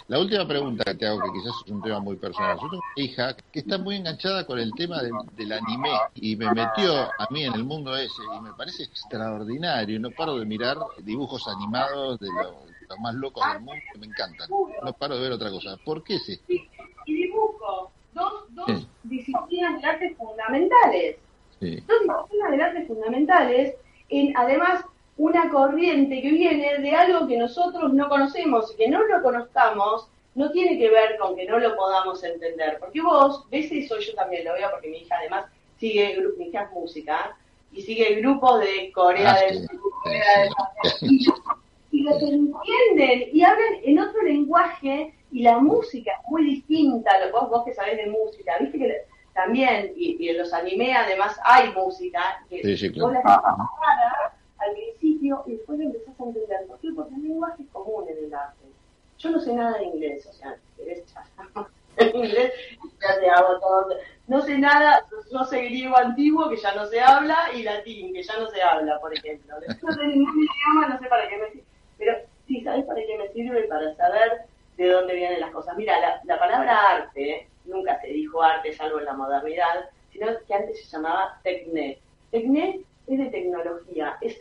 La 0.09 0.19
última 0.19 0.47
pregunta 0.47 0.85
que 0.85 0.95
te 0.95 1.07
hago, 1.07 1.21
que 1.21 1.39
quizás 1.39 1.55
es 1.65 1.73
un 1.73 1.83
tema 1.83 2.01
muy 2.01 2.17
personal. 2.17 2.57
Yo 2.57 2.69
tengo 2.69 2.83
una 2.83 3.05
hija 3.05 3.35
que 3.53 3.59
está 3.61 3.79
muy 3.79 3.97
enganchada 3.97 4.47
con 4.47 4.59
el 4.59 4.73
tema 4.73 5.03
del, 5.03 5.53
anime 5.53 5.91
y 6.15 6.37
me 6.37 6.53
metió 6.53 6.95
a 6.97 7.27
mí 7.31 7.45
en 7.45 7.55
el 7.55 7.65
mundo 7.65 7.97
ese 7.97 8.23
y 8.37 8.41
me 8.43 8.53
parece 8.53 8.85
extraordinario. 8.85 10.01
No 10.01 10.11
paro 10.11 10.39
de 10.39 10.45
mirar 10.45 10.77
dibujos 11.03 11.47
animados 11.49 12.21
de 12.21 12.29
los 12.29 12.99
más 13.01 13.15
locos 13.15 13.43
del 13.53 13.61
mundo 13.61 13.83
que 13.93 13.99
me 13.99 14.07
encantan. 14.07 14.49
No 14.83 14.93
paro 14.95 15.17
de 15.17 15.23
ver 15.23 15.33
otra 15.33 15.51
cosa. 15.51 15.79
¿Por 15.85 16.03
qué 16.03 16.17
es 16.17 16.29
esto? 16.29 16.53
Y, 16.53 16.69
dibujo, 17.07 17.91
dos, 18.13 18.45
dos 18.51 18.87
disciplinas 19.05 19.81
de 19.81 19.89
arte 19.89 20.15
fundamentales 20.15 21.17
Sí. 21.61 21.83
Son 21.87 22.17
disciplinas 22.17 22.51
del 22.51 22.61
arte 22.61 22.87
fundamentales, 22.87 23.75
en, 24.09 24.37
además 24.37 24.85
una 25.17 25.51
corriente 25.51 26.23
que 26.23 26.31
viene 26.31 26.79
de 26.79 26.95
algo 26.95 27.27
que 27.27 27.37
nosotros 27.37 27.93
no 27.93 28.09
conocemos 28.09 28.73
y 28.73 28.77
que 28.77 28.89
no 28.89 29.03
lo 29.05 29.23
conozcamos 29.23 30.09
no 30.39 30.53
tiene 30.53 30.79
que 30.79 30.89
ver 30.89 31.19
con 31.19 31.35
que 31.35 31.47
no 31.47 31.59
lo 31.59 31.75
podamos 31.75 32.23
entender, 32.23 32.79
porque 32.79 33.03
vos 33.03 33.45
ves 33.51 33.73
eso, 33.73 33.99
yo 33.99 34.15
también 34.15 34.45
lo 34.45 34.53
veo 34.53 34.71
porque 34.71 34.89
mi 34.89 34.99
hija 34.99 35.17
además 35.19 35.47
sigue, 35.79 36.17
mi 36.39 36.47
hija 36.47 36.63
es 36.63 36.71
música, 36.71 37.37
y 37.73 37.83
sigue 37.83 38.15
grupos 38.21 38.61
de 38.61 38.93
Corea 38.93 39.35
ah, 39.35 39.41
del 39.41 39.67
Sur, 39.67 39.81
Corea 40.03 40.41
del 40.41 41.21
Sur, 41.21 41.35
y 41.91 42.03
los 42.03 42.23
entienden 42.23 43.31
y 43.33 43.43
hablan 43.43 43.75
en 43.83 43.99
otro 43.99 44.23
lenguaje 44.23 45.13
y 45.33 45.43
la 45.43 45.59
música 45.59 46.13
es 46.13 46.31
muy 46.31 46.45
distinta, 46.45 47.11
vos, 47.33 47.51
vos 47.51 47.65
que 47.65 47.75
sabés 47.75 47.97
de 47.97 48.07
música, 48.07 48.57
viste 48.61 48.79
que 48.79 49.03
también, 49.39 49.93
y, 49.95 50.29
en 50.29 50.39
los 50.39 50.53
anime 50.53 50.93
además 50.97 51.39
hay 51.45 51.73
música, 51.73 52.43
que 52.51 52.61
vos 52.99 53.13
la 53.13 53.71
al 54.59 54.73
principio 54.73 55.45
y 55.47 55.53
después 55.53 55.79
lo 55.79 55.85
empezás 55.85 56.19
a 56.19 56.25
entender. 56.25 56.67
¿Por 56.67 56.81
qué? 56.81 56.89
Porque 56.93 57.15
el 57.15 57.23
lenguaje 57.23 57.63
es 57.63 57.69
común 57.69 58.05
en 58.09 58.25
el 58.25 58.35
arte. 58.35 58.67
Yo 59.19 59.31
no 59.31 59.39
sé 59.39 59.53
nada 59.53 59.79
de 59.79 59.85
inglés, 59.85 60.27
o 60.27 60.33
sea, 60.33 60.57
querés 60.77 61.05
en 61.99 62.17
inglés 62.17 62.53
ya 63.01 63.21
te 63.21 63.31
hago 63.31 63.61
todo. 63.61 63.97
No 64.27 64.41
sé 64.41 64.59
nada, 64.59 65.07
no 65.31 65.45
sé 65.45 65.67
griego 65.67 65.97
antiguo 65.97 66.49
que 66.51 66.57
ya 66.57 66.75
no 66.75 66.87
se 66.87 67.01
habla 67.01 67.37
y 67.55 67.63
latín 67.63 68.13
que 68.13 68.25
ya 68.25 68.37
no 68.41 68.49
se 68.49 68.61
habla, 68.61 68.99
por 68.99 69.17
ejemplo. 69.17 69.55
No 69.83 69.93
sé 69.93 70.05
ningún 70.05 70.35
idioma, 70.35 70.89
no 70.89 70.99
sé 70.99 71.07
para 71.07 71.29
qué 71.29 71.37
me 71.37 71.51
sirve. 71.53 71.65
Pero 71.97 72.19
sí, 72.49 72.61
¿sabes 72.63 72.85
para 72.87 73.01
qué 73.01 73.19
me 73.19 73.29
sirve? 73.29 73.63
Para 73.69 73.95
saber 73.95 74.47
de 74.79 74.89
dónde 74.89 75.15
vienen 75.15 75.41
las 75.41 75.51
cosas. 75.51 75.77
Mira, 75.77 76.01
la, 76.01 76.21
la 76.25 76.39
palabra 76.39 76.91
arte, 76.93 77.49
nunca 77.65 78.01
se 78.01 78.09
dijo 78.09 78.43
arte 78.43 78.73
salvo 78.73 79.01
en 79.01 79.05
la 79.05 79.13
modernidad, 79.13 79.91
sino 80.13 80.29
que 80.47 80.55
antes 80.55 80.81
se 80.81 80.97
llamaba 80.97 81.39
tecné. 81.43 81.99
Tecné 82.31 82.81
es 83.09 83.19
de 83.19 83.27
tecnología, 83.27 84.17
es 84.21 84.41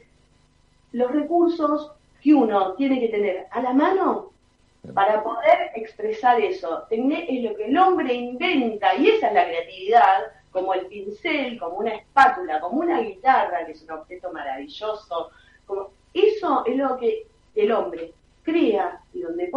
los 0.91 1.11
recursos 1.11 1.91
que 2.21 2.33
uno 2.33 2.73
tiene 2.73 2.99
que 2.99 3.09
tener 3.09 3.47
a 3.51 3.61
la 3.61 3.73
mano 3.73 4.31
para 4.93 5.23
poder 5.23 5.71
expresar 5.75 6.39
eso. 6.39 6.83
Tecné 6.89 7.25
es 7.29 7.43
lo 7.43 7.57
que 7.57 7.65
el 7.65 7.77
hombre 7.77 8.13
inventa 8.13 8.95
y 8.95 9.09
esa 9.09 9.27
es 9.27 9.33
la 9.33 9.45
creatividad, 9.45 10.31
como 10.51 10.73
el 10.73 10.85
pincel, 10.85 11.59
como 11.59 11.77
una 11.77 11.95
espátula, 11.95 12.59
como 12.59 12.81
una 12.81 13.01
guitarra, 13.01 13.65
que 13.65 13.71
es 13.71 13.81
un 13.83 13.91
objeto 13.91 14.31
maravilloso. 14.31 15.31
Como, 15.65 15.89
eso 16.13 16.63
es 16.65 16.77
lo 16.77 16.97
que 16.97 17.27
el 17.55 17.71
hombre 17.71 18.13
crea 18.43 19.01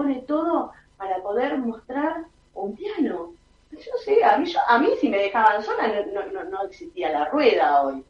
pone 0.00 0.22
todo 0.22 0.72
para 0.96 1.22
poder 1.22 1.58
mostrar 1.58 2.24
un 2.54 2.74
piano. 2.74 3.34
Yo 3.70 3.78
no 3.78 3.98
sé, 4.02 4.24
a 4.24 4.38
mí, 4.38 4.50
a 4.68 4.78
mí 4.78 4.88
si 4.98 5.10
me 5.10 5.18
dejaban 5.18 5.62
sola 5.62 5.88
no, 6.12 6.26
no, 6.32 6.44
no 6.44 6.62
existía 6.64 7.10
la 7.12 7.26
rueda 7.26 7.82
hoy. 7.82 8.02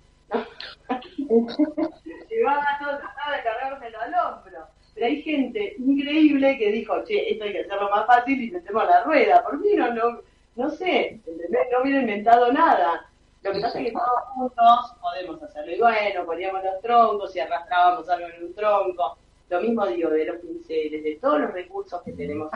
Llevaba 2.30 2.64
todo, 2.80 2.98
trataba 2.98 3.36
de 3.36 3.42
cargármelo 3.42 4.00
al 4.00 4.14
hombro. 4.14 4.66
Pero 4.94 5.06
hay 5.06 5.22
gente 5.22 5.74
increíble 5.78 6.58
que 6.58 6.70
dijo, 6.70 7.02
che, 7.04 7.32
esto 7.32 7.44
hay 7.44 7.52
que 7.52 7.60
hacerlo 7.60 7.90
más 7.90 8.06
fácil 8.06 8.40
y 8.40 8.52
metemos 8.52 8.86
la 8.86 9.02
rueda. 9.02 9.42
Por 9.42 9.58
mí 9.58 9.74
no, 9.74 9.92
no, 9.92 10.20
no 10.54 10.70
sé, 10.70 11.20
no 11.26 11.82
hubiera 11.82 12.00
inventado 12.00 12.52
nada. 12.52 13.10
Lo 13.42 13.52
que 13.52 13.60
pasa 13.60 13.80
es 13.80 13.86
que 13.86 13.92
todos 13.92 14.22
juntos 14.34 14.94
podemos 15.00 15.42
hacerlo. 15.42 15.72
Y 15.72 15.78
bueno, 15.80 16.24
poníamos 16.24 16.62
los 16.62 16.80
troncos 16.82 17.34
y 17.34 17.40
arrastrábamos 17.40 18.08
algo 18.08 18.28
en 18.28 18.44
un 18.44 18.54
tronco. 18.54 19.18
Lo 19.50 19.60
mismo 19.60 19.86
digo 19.86 20.10
de 20.10 20.24
los 20.24 20.36
pinceles, 20.38 21.04
de 21.04 21.18
todos 21.20 21.40
los 21.40 21.52
recursos 21.52 22.00
que 22.02 22.12
tenemos 22.12 22.50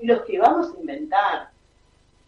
y 0.00 0.06
los 0.06 0.22
que 0.22 0.38
vamos 0.38 0.74
a 0.74 0.80
inventar. 0.80 1.50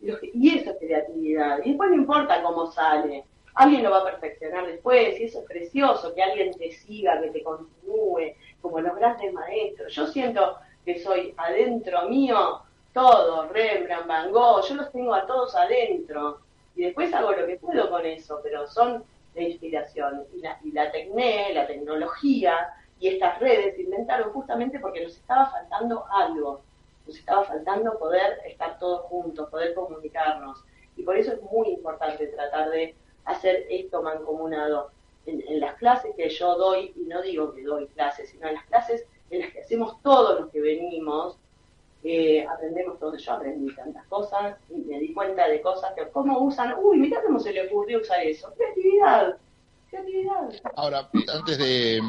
y 0.00 0.58
eso 0.58 0.70
es 0.70 0.78
creatividad. 0.78 1.58
Y 1.64 1.70
después 1.70 1.90
no 1.90 1.96
importa 1.96 2.42
cómo 2.42 2.70
sale 2.70 3.24
alguien 3.56 3.82
lo 3.82 3.90
va 3.90 3.98
a 3.98 4.04
perfeccionar 4.04 4.66
después, 4.66 5.18
y 5.18 5.24
eso 5.24 5.40
es 5.40 5.46
precioso, 5.46 6.14
que 6.14 6.22
alguien 6.22 6.52
te 6.52 6.70
siga, 6.70 7.20
que 7.20 7.30
te 7.30 7.42
continúe, 7.42 8.34
como 8.60 8.80
los 8.80 8.94
grandes 8.96 9.32
maestros. 9.32 9.94
Yo 9.94 10.06
siento 10.06 10.58
que 10.84 11.00
soy 11.00 11.34
adentro 11.36 12.08
mío 12.08 12.60
todo, 12.92 13.48
Rembrandt, 13.48 14.06
Van 14.06 14.30
Gogh, 14.30 14.62
yo 14.66 14.74
los 14.74 14.92
tengo 14.92 15.14
a 15.14 15.26
todos 15.26 15.54
adentro, 15.54 16.40
y 16.74 16.84
después 16.84 17.12
hago 17.14 17.32
lo 17.32 17.46
que 17.46 17.56
puedo 17.56 17.90
con 17.90 18.04
eso, 18.04 18.40
pero 18.42 18.66
son 18.66 19.04
de 19.34 19.44
inspiración. 19.44 20.24
Y 20.34 20.40
la, 20.40 20.58
y 20.62 20.72
la 20.72 20.92
tecné, 20.92 21.52
la 21.54 21.66
tecnología 21.66 22.68
y 22.98 23.09
estas 23.09 23.38
redes 23.40 23.76
se 23.76 23.82
inventaron 23.82 24.32
justamente 24.32 24.78
porque 24.78 25.02
nos 25.02 25.16
estaba 25.16 25.50
faltando 25.50 26.04
algo, 26.11 26.62
nos 27.06 27.16
estaba 27.16 27.44
faltando 27.44 27.98
poder 27.98 28.38
estar 28.46 28.78
todos 28.78 29.02
juntos, 29.02 29.50
poder 29.50 29.74
comunicarnos. 29.74 30.64
Y 30.96 31.02
por 31.02 31.16
eso 31.16 31.32
es 31.32 31.42
muy 31.42 31.68
importante 31.68 32.26
tratar 32.28 32.70
de 32.70 32.94
hacer 33.24 33.66
esto 33.68 34.02
mancomunado. 34.02 34.90
En, 35.26 35.61
las 35.61 35.74
clases 35.74 36.14
que 36.16 36.28
yo 36.28 36.56
doy, 36.56 36.92
y 36.96 37.00
no 37.00 37.20
digo 37.20 37.52
que 37.52 37.62
doy 37.62 37.87
clases, 37.88 38.30
sino 38.30 38.46
en 38.46 38.54
las 38.54 38.64
clases 38.66 39.04
en 39.30 39.40
las 39.40 39.52
que 39.52 39.61
hacemos 39.61 40.00
todos 40.02 40.40
los 40.40 40.50
que 40.50 40.61
venimos, 40.61 41.37
eh, 42.04 42.46
aprendemos 42.46 42.98
todo. 42.98 43.16
Yo 43.16 43.32
aprendí 43.32 43.74
tantas 43.74 44.06
cosas 44.06 44.56
y 44.70 44.76
me 44.82 45.00
di 45.00 45.12
cuenta 45.12 45.48
de 45.48 45.61
cosas 45.61 45.92
que, 45.94 46.09
¿cómo 46.11 46.38
usan? 46.38 46.76
Uy, 46.80 46.98
mira 46.98 47.20
cómo 47.22 47.40
se 47.40 47.52
le 47.52 47.66
ocurrió 47.66 48.00
usar 48.00 48.20
eso. 48.22 48.52
Creatividad. 48.56 49.37
Ahora, 50.76 51.09
antes 51.32 51.59
de, 51.59 52.00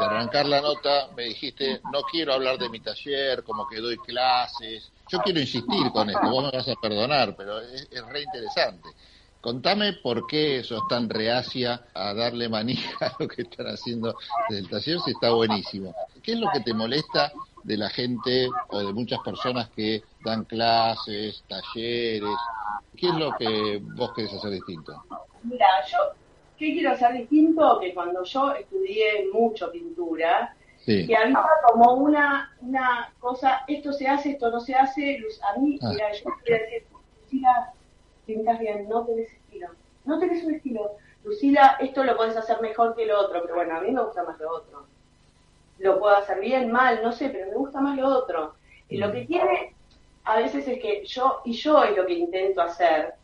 arrancar 0.00 0.46
la 0.46 0.60
nota, 0.60 1.08
me 1.16 1.24
dijiste, 1.24 1.80
no 1.92 2.02
quiero 2.02 2.34
hablar 2.34 2.58
de 2.58 2.68
mi 2.68 2.80
taller, 2.80 3.42
como 3.44 3.66
que 3.66 3.80
doy 3.80 3.96
clases. 3.98 4.92
Yo 5.08 5.18
quiero 5.20 5.40
insistir 5.40 5.90
con 5.92 6.08
esto, 6.08 6.28
vos 6.28 6.44
me 6.44 6.56
vas 6.56 6.68
a 6.68 6.74
perdonar, 6.76 7.34
pero 7.36 7.60
es, 7.60 7.88
es 7.90 8.06
re 8.06 8.22
interesante. 8.22 8.90
Contame 9.44 9.92
por 10.02 10.26
qué 10.26 10.64
sos 10.64 10.88
tan 10.88 11.06
reacia 11.06 11.88
a 11.92 12.14
darle 12.14 12.48
manija 12.48 12.96
a 13.06 13.16
lo 13.18 13.28
que 13.28 13.42
están 13.42 13.66
haciendo 13.66 14.16
desde 14.48 14.62
el 14.62 14.70
taller, 14.70 15.00
si 15.00 15.10
está 15.10 15.32
buenísimo. 15.32 15.94
¿Qué 16.22 16.32
es 16.32 16.38
lo 16.38 16.50
que 16.50 16.60
te 16.60 16.72
molesta 16.72 17.30
de 17.62 17.76
la 17.76 17.90
gente 17.90 18.48
o 18.68 18.78
de 18.78 18.94
muchas 18.94 19.18
personas 19.20 19.68
que 19.68 20.02
dan 20.24 20.46
clases, 20.46 21.44
talleres? 21.46 22.38
¿Qué 22.96 23.08
es 23.08 23.14
lo 23.14 23.32
que 23.38 23.82
vos 23.82 24.14
querés 24.14 24.32
hacer 24.32 24.50
distinto? 24.50 25.04
Mira, 25.42 25.66
yo, 25.92 25.98
¿qué 26.58 26.72
quiero 26.72 26.92
hacer 26.92 27.12
distinto? 27.12 27.78
Que 27.80 27.94
cuando 27.94 28.22
yo 28.24 28.52
estudié 28.54 29.28
mucho 29.32 29.70
pintura, 29.70 30.54
que 30.84 31.16
había 31.16 31.42
como 31.70 31.94
una, 31.94 32.54
una 32.60 33.12
cosa, 33.18 33.64
esto 33.66 33.92
se 33.92 34.06
hace, 34.06 34.32
esto 34.32 34.50
no 34.50 34.60
se 34.60 34.74
hace, 34.74 35.18
a 35.42 35.58
mí, 35.58 35.78
ah. 35.82 35.88
mira, 35.90 36.12
yo 36.12 36.30
quería 36.44 36.64
decir, 36.64 36.84
pintas 38.26 38.58
bien, 38.58 38.88
no 38.88 39.04
tenés 39.04 39.32
estilo. 39.32 39.68
No 40.04 40.18
tenés 40.18 40.44
un 40.44 40.54
estilo. 40.54 40.96
Lucila, 41.24 41.76
esto 41.80 42.04
lo 42.04 42.16
puedes 42.16 42.36
hacer 42.36 42.60
mejor 42.60 42.94
que 42.94 43.06
lo 43.06 43.18
otro, 43.18 43.40
pero 43.42 43.54
bueno, 43.54 43.76
a 43.76 43.80
mí 43.80 43.90
me 43.90 44.02
gusta 44.02 44.22
más 44.24 44.38
lo 44.38 44.50
otro. 44.50 44.86
Lo 45.78 45.98
puedo 45.98 46.14
hacer 46.14 46.40
bien, 46.40 46.70
mal, 46.70 47.02
no 47.02 47.12
sé, 47.12 47.30
pero 47.30 47.46
me 47.46 47.56
gusta 47.56 47.80
más 47.80 47.96
lo 47.96 48.08
otro. 48.08 48.54
Y 48.88 48.98
lo 48.98 49.10
que 49.10 49.24
tiene 49.24 49.74
a 50.24 50.36
veces 50.36 50.68
es 50.68 50.80
que 50.80 51.04
yo, 51.04 51.40
y 51.44 51.52
yo 51.52 51.82
es 51.82 51.96
lo 51.96 52.06
que 52.06 52.14
intento 52.14 52.60
hacer, 52.60 53.14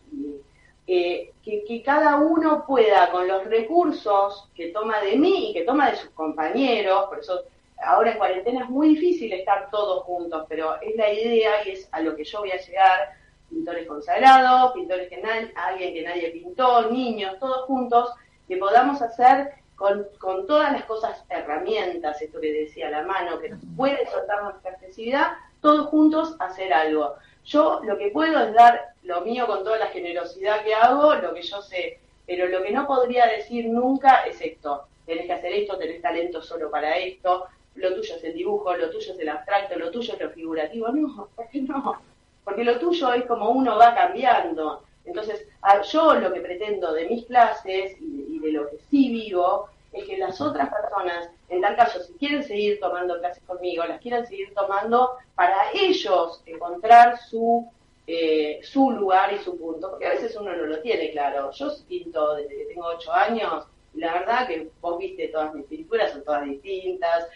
que, 0.90 1.62
que, 1.68 1.82
cada 1.84 2.16
uno 2.16 2.64
pueda, 2.66 3.12
con 3.12 3.28
los 3.28 3.44
recursos 3.44 4.50
que 4.56 4.68
toma 4.68 5.00
de 5.00 5.16
mí 5.16 5.50
y 5.50 5.52
que 5.52 5.62
toma 5.62 5.88
de 5.88 5.96
sus 5.96 6.10
compañeros, 6.10 7.04
por 7.08 7.20
eso 7.20 7.44
ahora 7.80 8.10
en 8.10 8.18
cuarentena 8.18 8.64
es 8.64 8.70
muy 8.70 8.88
difícil 8.88 9.32
estar 9.32 9.70
todos 9.70 10.02
juntos, 10.02 10.46
pero 10.48 10.80
es 10.80 10.96
la 10.96 11.12
idea 11.12 11.64
y 11.64 11.70
es 11.70 11.88
a 11.92 12.00
lo 12.00 12.16
que 12.16 12.24
yo 12.24 12.40
voy 12.40 12.50
a 12.50 12.60
llegar, 12.60 13.12
pintores 13.48 13.86
consagrados, 13.86 14.72
pintores 14.72 15.08
que 15.08 15.18
nadie, 15.18 15.52
alguien 15.54 15.94
que 15.94 16.02
nadie 16.02 16.30
pintó, 16.30 16.90
niños, 16.90 17.38
todos 17.38 17.66
juntos, 17.66 18.12
que 18.48 18.56
podamos 18.56 19.00
hacer 19.00 19.52
con, 19.76 20.08
con, 20.18 20.44
todas 20.48 20.72
las 20.72 20.84
cosas, 20.86 21.24
herramientas, 21.28 22.20
esto 22.20 22.40
que 22.40 22.52
decía 22.52 22.90
la 22.90 23.04
mano, 23.04 23.38
que 23.38 23.50
nos 23.50 23.60
puede 23.76 24.04
soltar 24.06 24.42
nuestra 24.42 24.72
expresividad, 24.72 25.28
todos 25.60 25.86
juntos 25.86 26.34
hacer 26.40 26.72
algo. 26.72 27.14
Yo 27.44 27.80
lo 27.84 27.98
que 27.98 28.08
puedo 28.08 28.38
es 28.44 28.54
dar 28.54 28.94
lo 29.02 29.22
mío 29.22 29.46
con 29.46 29.64
toda 29.64 29.78
la 29.78 29.88
generosidad 29.88 30.62
que 30.62 30.74
hago, 30.74 31.14
lo 31.14 31.34
que 31.34 31.42
yo 31.42 31.62
sé, 31.62 31.98
pero 32.26 32.46
lo 32.46 32.62
que 32.62 32.70
no 32.70 32.86
podría 32.86 33.26
decir 33.26 33.66
nunca 33.66 34.24
es 34.24 34.40
esto, 34.40 34.84
tenés 35.06 35.26
que 35.26 35.32
hacer 35.32 35.52
esto, 35.52 35.78
tenés 35.78 36.02
talento 36.02 36.42
solo 36.42 36.70
para 36.70 36.96
esto, 36.96 37.46
lo 37.74 37.94
tuyo 37.94 38.16
es 38.16 38.24
el 38.24 38.34
dibujo, 38.34 38.76
lo 38.76 38.90
tuyo 38.90 39.12
es 39.12 39.18
el 39.18 39.28
abstracto, 39.28 39.78
lo 39.78 39.90
tuyo 39.90 40.14
es 40.14 40.20
lo 40.20 40.30
figurativo, 40.30 40.88
no, 40.88 41.28
¿por 41.36 41.48
qué 41.48 41.62
no? 41.62 42.00
porque 42.44 42.64
lo 42.64 42.78
tuyo 42.78 43.12
es 43.12 43.24
como 43.26 43.50
uno 43.50 43.76
va 43.76 43.94
cambiando. 43.94 44.82
Entonces, 45.04 45.46
yo 45.92 46.14
lo 46.14 46.32
que 46.32 46.40
pretendo 46.40 46.92
de 46.92 47.06
mis 47.06 47.24
clases 47.26 47.96
y 48.00 48.38
de, 48.38 48.52
lo 48.52 48.68
que 48.68 48.78
sí 48.90 49.10
vivo 49.10 49.68
es 49.92 50.04
que 50.04 50.18
las 50.18 50.40
otras 50.40 50.68
personas, 50.70 51.30
en 51.48 51.60
tal 51.60 51.76
caso, 51.76 52.00
si 52.02 52.12
quieren 52.14 52.42
seguir 52.44 52.78
tomando 52.80 53.18
clases 53.18 53.42
conmigo, 53.44 53.84
las 53.84 54.00
quieran 54.00 54.26
seguir 54.26 54.52
tomando 54.54 55.16
para 55.34 55.56
ellos 55.74 56.42
encontrar 56.46 57.18
su, 57.18 57.68
eh, 58.06 58.60
su 58.62 58.90
lugar 58.92 59.32
y 59.32 59.38
su 59.38 59.58
punto, 59.58 59.90
porque 59.90 60.06
a 60.06 60.10
veces 60.10 60.36
uno 60.36 60.54
no 60.54 60.66
lo 60.66 60.80
tiene 60.80 61.10
claro. 61.10 61.50
Yo 61.50 61.72
pinto 61.88 62.36
desde 62.36 62.56
que 62.56 62.64
tengo 62.66 62.86
ocho 62.86 63.12
años 63.12 63.66
y 63.92 63.98
la 63.98 64.12
verdad 64.12 64.46
que 64.46 64.70
vos 64.80 64.98
viste 64.98 65.28
todas 65.28 65.52
mis 65.54 65.66
pinturas, 65.66 66.12
son 66.12 66.22
todas 66.24 66.44
distintas, 66.44 67.26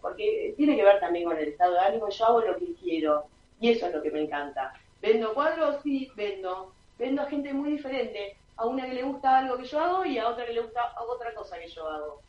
porque 0.00 0.54
tiene 0.56 0.76
que 0.76 0.84
ver 0.84 1.00
también 1.00 1.24
con 1.24 1.36
el 1.36 1.48
estado 1.48 1.74
de 1.74 1.80
ánimo, 1.80 2.08
yo 2.08 2.24
hago 2.24 2.40
lo 2.42 2.56
que 2.56 2.72
quiero 2.74 3.26
y 3.60 3.70
eso 3.70 3.86
es 3.86 3.94
lo 3.94 4.02
que 4.02 4.10
me 4.10 4.22
encanta. 4.22 4.72
Vendo 5.00 5.34
cuadros, 5.34 5.76
sí, 5.82 6.10
vendo. 6.16 6.72
Vendo 6.98 7.22
a 7.22 7.26
gente 7.26 7.52
muy 7.52 7.72
diferente. 7.72 8.36
A 8.56 8.66
una 8.66 8.86
que 8.86 8.94
le 8.94 9.02
gusta 9.02 9.38
algo 9.38 9.56
que 9.56 9.64
yo 9.64 9.80
hago 9.80 10.04
y 10.04 10.18
a 10.18 10.28
otra 10.28 10.46
que 10.46 10.52
le 10.52 10.62
gusta 10.62 10.94
otra 10.98 11.34
cosa 11.34 11.58
que 11.58 11.68
yo 11.68 11.88
hago. 11.88 12.22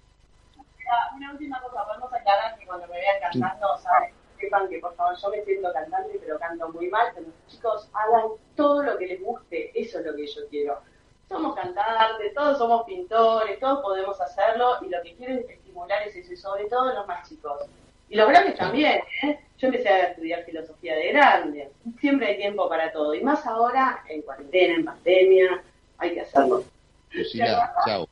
Una 1.16 1.32
última 1.32 1.62
cosa, 1.62 1.86
podemos 1.86 2.14
aclarar 2.14 2.58
que 2.58 2.66
cuando 2.66 2.88
me 2.88 3.00
vean 3.00 3.20
cantando, 3.20 3.78
¿saben? 3.78 4.14
sepan 4.40 4.70
que 4.70 4.80
por 4.80 4.96
favor 4.96 5.16
yo 5.22 5.30
me 5.30 5.44
siento 5.44 5.74
cantante 5.74 6.20
pero 6.20 6.40
canto 6.40 6.70
muy 6.70 6.88
mal, 6.90 7.08
pero 7.14 7.28
los 7.28 7.48
chicos 7.48 7.90
hagan 7.94 8.30
todo 8.56 8.84
lo 8.84 8.98
que 8.98 9.08
les 9.08 9.22
guste, 9.22 9.72
eso 9.80 10.00
es 10.00 10.06
lo 10.06 10.16
que 10.16 10.28
yo 10.28 10.42
quiero. 10.50 10.80
Somos 11.28 11.56
cantantes, 11.56 12.34
todos 12.34 12.58
somos 12.58 12.86
pintores, 12.86 13.60
todos 13.60 13.82
podemos 13.82 14.20
hacerlo 14.22 14.78
y 14.82 14.90
lo 14.90 15.02
que 15.02 15.16
quieren 15.16 15.46
estimular 15.50 16.04
es 16.04 16.16
eso, 16.16 16.34
y 16.34 16.38
sobre 16.38 16.66
todo 16.66 16.94
los 16.94 17.08
más 17.08 17.28
chicos. 17.28 17.64
Y 18.10 18.16
los 18.16 18.30
grandes 18.30 18.56
también, 18.56 19.02
¿eh? 19.24 19.40
Yo 19.58 19.68
empecé 19.68 19.90
a 19.90 20.08
estudiar 20.10 20.46
filosofía 20.46 20.96
de 20.96 21.12
grande, 21.12 21.72
siempre 22.00 22.28
hay 22.28 22.38
tiempo 22.38 22.70
para 22.70 22.92
todo, 22.94 23.14
y 23.14 23.22
más 23.22 23.46
ahora 23.46 24.04
en 24.08 24.22
cuarentena, 24.22 24.76
en 24.76 24.86
pandemia, 24.86 25.64
hay 25.98 26.14
que 26.14 26.22
hacerlo. 26.22 26.64
Lucila, 27.12 27.74
chao. 27.86 28.08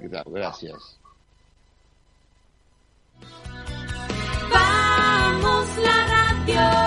Gracias. 0.00 0.24
Gracias. 0.26 0.98
Vamos 4.50 5.78
la 5.78 6.06
radio. 6.06 6.83